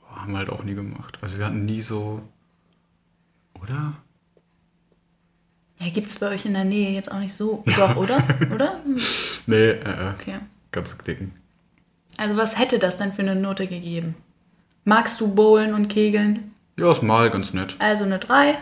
[0.01, 1.17] Boah, haben wir halt auch nie gemacht.
[1.21, 2.21] Also wir hatten nie so,
[3.61, 3.93] oder?
[5.79, 7.63] Ja, gibt es bei euch in der Nähe jetzt auch nicht so.
[7.77, 8.21] Doch, oder?
[8.53, 8.79] oder?
[9.47, 10.39] Nee, äh, äh, Okay.
[10.71, 11.33] ganz knicken.
[12.17, 14.15] Also was hätte das denn für eine Note gegeben?
[14.83, 16.51] Magst du Bowlen und Kegeln?
[16.77, 17.75] Ja, ist mal ganz nett.
[17.79, 18.57] Also eine 3.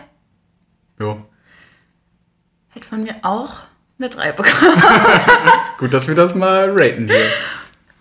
[1.00, 1.16] Ja.
[2.68, 3.60] Hätte von mir auch
[3.98, 4.82] eine 3 bekommen.
[5.78, 7.26] Gut, dass wir das mal raten hier.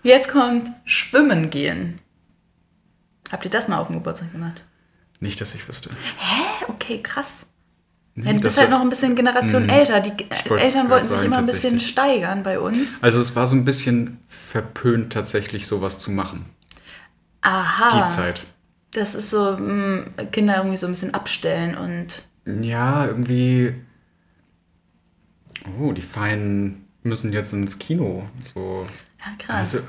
[0.03, 1.99] Jetzt kommt Schwimmen gehen.
[3.31, 4.63] Habt ihr das mal auf dem Geburtstag gemacht?
[5.19, 5.89] Nicht, dass ich wüsste.
[6.17, 6.65] Hä?
[6.67, 7.47] Okay, krass.
[8.15, 9.99] Nee, Ja, du bist halt noch ein bisschen Generation älter.
[9.99, 10.11] Die
[10.49, 13.03] Eltern wollten sich sagen, immer ein bisschen steigern bei uns.
[13.03, 16.45] Also es war so ein bisschen verpönt, tatsächlich sowas zu machen.
[17.41, 17.89] Aha.
[18.03, 18.45] Die Zeit.
[18.91, 22.23] Das ist so, mh, Kinder irgendwie so ein bisschen abstellen und
[22.61, 23.73] Ja, irgendwie.
[25.79, 28.23] Oh, die Feinen müssen jetzt ins Kino.
[28.53, 28.85] So.
[29.19, 29.75] ja, krass.
[29.75, 29.87] Also,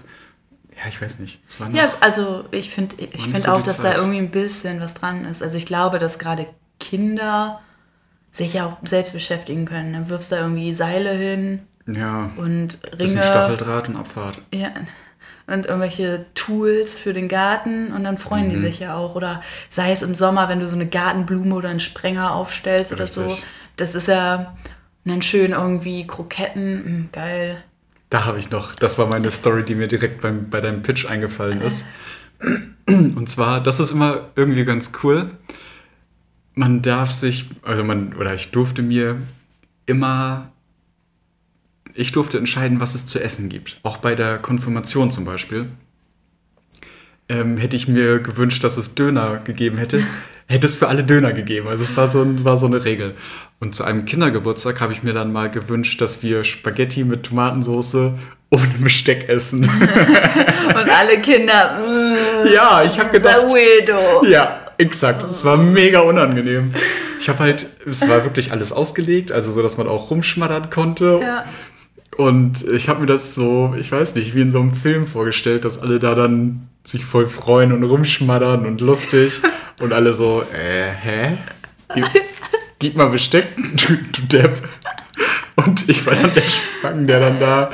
[0.76, 1.40] ja, ich weiß nicht.
[1.72, 3.96] Ja, also ich finde ich find auch, dass Zeit.
[3.96, 5.42] da irgendwie ein bisschen was dran ist.
[5.42, 6.46] Also ich glaube, dass gerade
[6.78, 7.60] Kinder
[8.32, 9.92] sich ja auch selbst beschäftigen können.
[9.92, 13.22] Dann wirfst du da irgendwie Seile hin ja, und bisschen Ringe.
[13.22, 14.40] Stacheldraht und Abfahrt.
[14.54, 14.70] Ja.
[15.50, 18.50] Und irgendwelche Tools für den Garten und dann freuen Mhm.
[18.50, 19.14] die sich ja auch.
[19.16, 23.06] Oder sei es im Sommer, wenn du so eine Gartenblume oder einen Sprenger aufstellst oder
[23.06, 23.24] so.
[23.24, 23.46] Richtig.
[23.76, 24.56] Das ist ja
[25.04, 26.74] dann schön irgendwie Kroketten.
[27.02, 27.62] Mm, geil.
[28.10, 31.06] Da habe ich noch, das war meine Story, die mir direkt beim, bei deinem Pitch
[31.06, 31.86] eingefallen ist.
[32.86, 35.30] Und zwar, das ist immer irgendwie ganz cool.
[36.54, 39.16] Man darf sich, also man, oder ich durfte mir
[39.86, 40.50] immer,
[41.94, 43.80] ich durfte entscheiden, was es zu essen gibt.
[43.82, 45.66] Auch bei der Konfirmation zum Beispiel.
[47.28, 50.02] Ähm, hätte ich mir gewünscht, dass es Döner gegeben hätte,
[50.46, 51.68] hätte es für alle Döner gegeben.
[51.68, 53.14] Also es war so, ein, war so eine Regel.
[53.60, 58.12] Und zu einem Kindergeburtstag habe ich mir dann mal gewünscht, dass wir Spaghetti mit Tomatensauce
[58.50, 59.64] ohne Besteck essen.
[60.68, 61.78] Und alle Kinder.
[62.46, 63.44] mm, Ja, ich habe gedacht.
[63.44, 64.26] Weirdo.
[64.26, 65.24] Ja, exakt.
[65.30, 66.74] Es war mega unangenehm.
[67.20, 71.20] Ich habe halt, es war wirklich alles ausgelegt, also so, dass man auch rumschmattern konnte.
[71.22, 71.44] Ja.
[72.16, 75.64] Und ich habe mir das so, ich weiß nicht, wie in so einem Film vorgestellt,
[75.64, 79.40] dass alle da dann sich voll freuen und rumschmattern und lustig.
[79.80, 81.36] und alle so, äh, hä?
[81.94, 82.04] Gib,
[82.78, 84.68] gib mal Besteck, du, du Depp.
[85.56, 87.70] Und ich war dann der Spacken, der dann da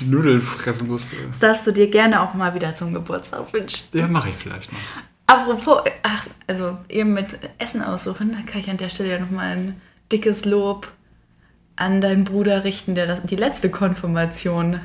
[0.00, 1.16] die Nudeln fressen musste.
[1.28, 3.86] Das darfst du dir gerne auch mal wieder zum Geburtstag wünschen.
[3.92, 4.80] Ja, mache ich vielleicht mal.
[5.26, 9.56] Apropos, ach, also eben mit Essen aussuchen, da kann ich an der Stelle ja nochmal
[9.56, 9.80] ein
[10.12, 10.88] dickes Lob
[11.76, 14.80] an deinen Bruder richten, der das, die letzte Konfirmation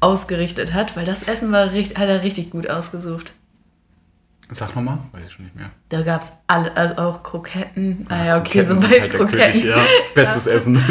[0.00, 3.32] ausgerichtet hat, weil das Essen war richtig, hat er richtig gut ausgesucht.
[4.50, 5.70] Sag nochmal, weiß ich schon nicht mehr.
[5.88, 8.06] Da gab es also auch Kroketten.
[8.08, 9.52] Naja, Ja, okay, so Kroketten sind weit halt Kroketten.
[9.52, 9.86] König, ja.
[10.14, 10.82] Bestes Essen.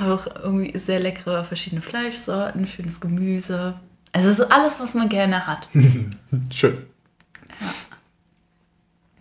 [0.00, 3.74] Auch irgendwie sehr leckere verschiedene Fleischsorten, schönes Gemüse.
[4.12, 5.68] Also so alles, was man gerne hat.
[6.50, 6.78] Schön.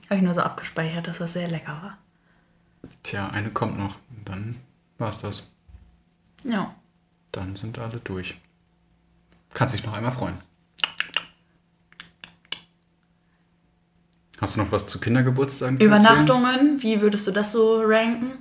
[0.09, 1.97] Habe ich nur so abgespeichert, dass das sehr lecker war.
[3.03, 3.95] Tja, eine kommt noch.
[4.25, 4.55] Dann
[4.97, 5.52] war's das.
[6.43, 6.73] Ja.
[7.31, 8.35] Dann sind alle durch.
[9.53, 10.37] Kannst dich noch einmal freuen.
[14.41, 15.85] Hast du noch was zu Kindergeburtstagen zu?
[15.85, 18.31] Übernachtungen, wie würdest du das so ranken?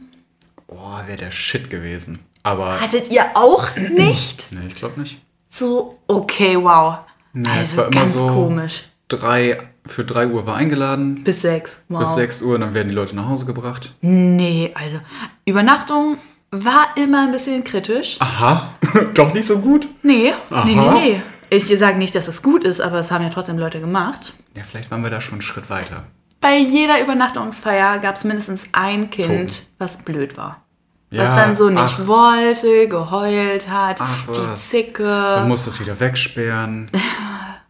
[0.67, 2.19] Boah, wäre der Shit gewesen.
[2.43, 2.81] Aber.
[2.81, 4.49] Hattet ihr auch nicht?
[4.51, 5.23] Nee, ich glaube nicht.
[5.51, 6.99] So, okay, wow.
[7.35, 8.85] Nee, es also war immer ganz so- komisch.
[9.09, 11.23] Drei, für 3 Uhr war eingeladen.
[11.23, 11.85] Bis sechs.
[11.91, 12.01] Wow.
[12.01, 13.95] Bis 6 Uhr, dann werden die Leute nach Hause gebracht.
[14.01, 15.01] Nee, also
[15.45, 16.17] Übernachtung
[16.53, 18.17] war immer ein bisschen kritisch.
[18.21, 18.75] Aha,
[19.15, 19.89] doch nicht so gut.
[20.03, 20.65] Nee, Aha.
[20.65, 21.23] nee, nee, nee.
[21.51, 24.35] Ich sage nicht, dass es gut ist, aber es haben ja trotzdem Leute gemacht.
[24.57, 26.05] Ja, vielleicht waren wir da schon einen Schritt weiter.
[26.41, 29.67] Bei jeder Übernachtungsfeier gab es mindestens ein Kind, Toten.
[29.79, 30.63] was blöd war.
[31.11, 32.07] Ja, was dann so nicht ach.
[32.07, 34.55] wollte, geheult hat, Ach, die.
[34.55, 35.03] Zicke.
[35.03, 36.91] Man muss das wieder wegsperren.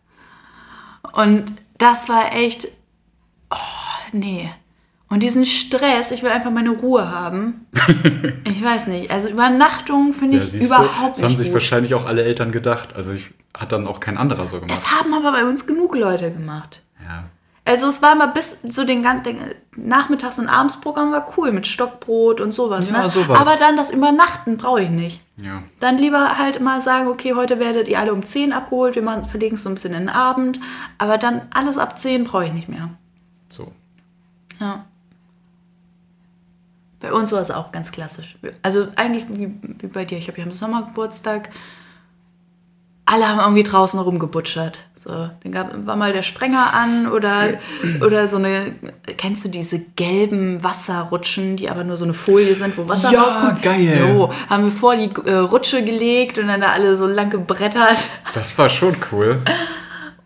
[1.12, 2.68] Und das war echt.
[3.50, 3.56] Oh,
[4.12, 4.48] nee.
[5.12, 7.66] Und diesen Stress, ich will einfach meine Ruhe haben.
[8.44, 9.10] ich weiß nicht.
[9.10, 11.54] Also Übernachtung finde Ja, ich siehst du, überhaupt das haben nicht sich gut.
[11.54, 12.96] wahrscheinlich auch alle Eltern gedacht.
[12.96, 14.78] Also ich hat dann auch kein anderer so gemacht.
[14.78, 16.80] Es haben aber bei uns genug Leute gemacht.
[17.04, 17.24] Ja.
[17.66, 19.36] Also es war mal bis so den ganzen
[19.76, 22.88] Nachmittags- und Abendsprogramm war cool mit Stockbrot und sowas.
[22.88, 23.10] Ja, ne?
[23.10, 23.38] sowas.
[23.38, 25.20] Aber dann das Übernachten brauche ich nicht.
[25.36, 25.62] ja.
[25.78, 29.26] Dann lieber halt mal sagen, okay, heute werdet ihr alle um 10 abgeholt, wir machen,
[29.26, 30.58] verlegen es so ein bisschen in den Abend.
[30.96, 32.88] Aber dann alles ab 10 brauche ich nicht mehr.
[33.50, 33.72] So.
[34.58, 34.86] Ja.
[37.02, 38.36] Bei uns war es auch ganz klassisch.
[38.62, 40.16] Also eigentlich wie, wie bei dir.
[40.18, 41.50] Ich habe ja am Sommergeburtstag.
[43.04, 44.78] Alle haben irgendwie draußen rumgebutschert.
[45.02, 47.54] So, dann gab, war mal der Sprenger an oder,
[48.06, 48.72] oder so eine.
[49.18, 53.22] Kennst du diese gelben Wasserrutschen, die aber nur so eine Folie sind, wo Wasser Ja,
[53.24, 53.62] rauskommt?
[53.62, 53.98] geil.
[54.00, 58.08] Jo, haben wir vor die äh, Rutsche gelegt und dann da alle so lang gebrettert.
[58.32, 59.42] Das war schon cool.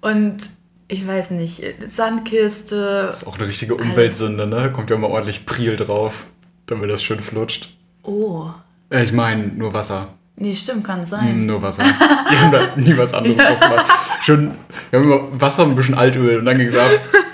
[0.02, 0.50] Und
[0.88, 3.08] ich weiß nicht, Sandkiste.
[3.10, 4.70] Ist auch eine richtige Umweltsünde, ne?
[4.70, 6.26] Kommt ja immer ordentlich Priel drauf,
[6.66, 7.74] damit das schön flutscht.
[8.02, 8.50] Oh.
[8.90, 10.08] Äh, ich meine, nur Wasser.
[10.36, 11.40] Nee, stimmt, kann sein.
[11.40, 11.84] Nur Wasser.
[12.30, 13.86] Die haben da nie was anderes drauf gemacht.
[14.20, 14.50] Schön,
[14.90, 16.90] wir haben immer Wasser und ein bisschen Altöl und dann ging es ab.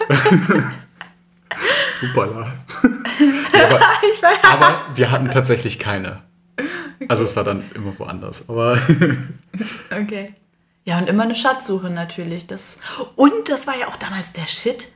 [2.00, 2.52] Hupala.
[3.54, 3.80] Ja, aber,
[4.42, 6.20] aber wir hatten tatsächlich keine.
[7.06, 8.48] Also es war dann immer woanders.
[8.48, 8.76] Aber
[9.90, 10.32] Okay.
[10.84, 12.46] Ja, und immer eine Schatzsuche natürlich.
[12.46, 12.80] Das
[13.14, 14.88] und das war ja auch damals der Shit.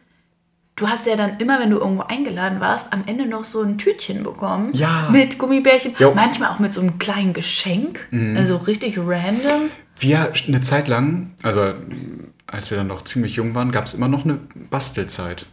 [0.76, 3.78] Du hast ja dann immer, wenn du irgendwo eingeladen warst, am Ende noch so ein
[3.78, 4.70] Tütchen bekommen.
[4.74, 5.08] Ja.
[5.10, 5.94] Mit Gummibärchen.
[5.98, 6.10] Jo.
[6.10, 6.16] Mhm.
[6.16, 8.06] Manchmal auch mit so einem kleinen Geschenk.
[8.36, 9.70] Also richtig random.
[9.98, 11.72] wir eine Zeit lang, also
[12.46, 14.34] als wir dann noch ziemlich jung waren, gab es immer noch eine
[14.70, 15.46] Bastelzeit.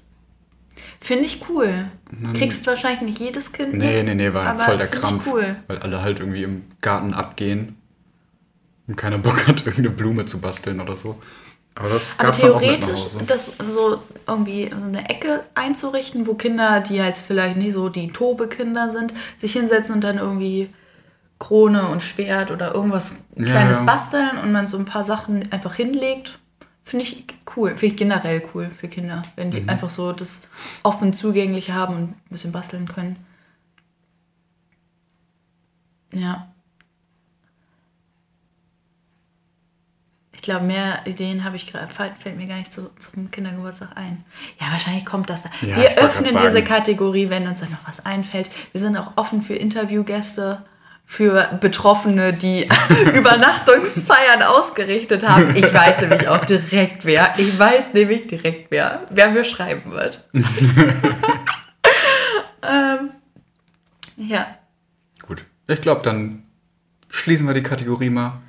[1.00, 1.86] Finde ich cool.
[2.34, 4.06] Kriegst wahrscheinlich nicht jedes Kind Nee, mit.
[4.06, 5.26] nee, nee, war voll der Krampf.
[5.28, 5.56] cool.
[5.68, 7.78] Weil alle halt irgendwie im Garten abgehen
[8.88, 11.22] und keiner Bock hat, irgendeine Blume zu basteln oder so.
[11.76, 17.18] Aber das Aber theoretisch, das so irgendwie so eine Ecke einzurichten, wo Kinder, die halt
[17.18, 20.70] vielleicht nicht so die Tobe-Kinder sind, sich hinsetzen und dann irgendwie
[21.40, 23.84] Krone und Schwert oder irgendwas Kleines ja.
[23.86, 26.40] basteln und man so ein paar Sachen einfach hinlegt.
[26.84, 27.72] Finde ich cool.
[27.72, 29.52] Finde ich generell cool für Kinder, wenn Mhm.
[29.52, 30.48] die einfach so das
[30.84, 33.18] offen zugänglich haben und ein bisschen basteln können.
[36.14, 36.53] Ja.
[40.44, 44.26] Ich glaube, mehr Ideen habe ich gerade, fällt, mir gar nicht so zum Kindergeburtstag ein.
[44.60, 45.50] Ja, wahrscheinlich kommt das da.
[45.62, 46.62] Ja, wir öffnen diese.
[46.62, 48.50] Kategorie, wenn uns dann noch was einfällt.
[48.74, 50.66] Wir sind auch offen für Interviewgäste,
[51.06, 52.68] für Betroffene, die
[53.14, 55.56] Übernachtungsfeiern ausgerichtet haben.
[55.56, 57.34] Ich weiß nämlich auch direkt wer.
[57.38, 60.28] Ich weiß nämlich direkt wer, wer mir schreiben wird.
[62.64, 63.12] ähm,
[64.18, 64.58] ja,
[65.26, 65.46] Gut.
[65.70, 66.44] Ich glaube, dann
[67.10, 68.42] schließen wir die Kategorie mal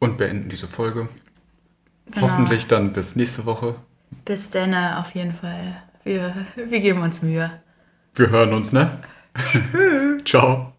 [0.00, 1.08] und beenden diese Folge.
[2.10, 2.22] genau.
[2.22, 3.76] Hoffentlich dann bis nächste Woche.
[4.24, 5.82] Bis dann auf jeden Fall.
[6.02, 7.62] Wir, wir geben uns Mühe.
[8.14, 8.98] Wir hören uns, ne?
[10.24, 10.72] Ciao.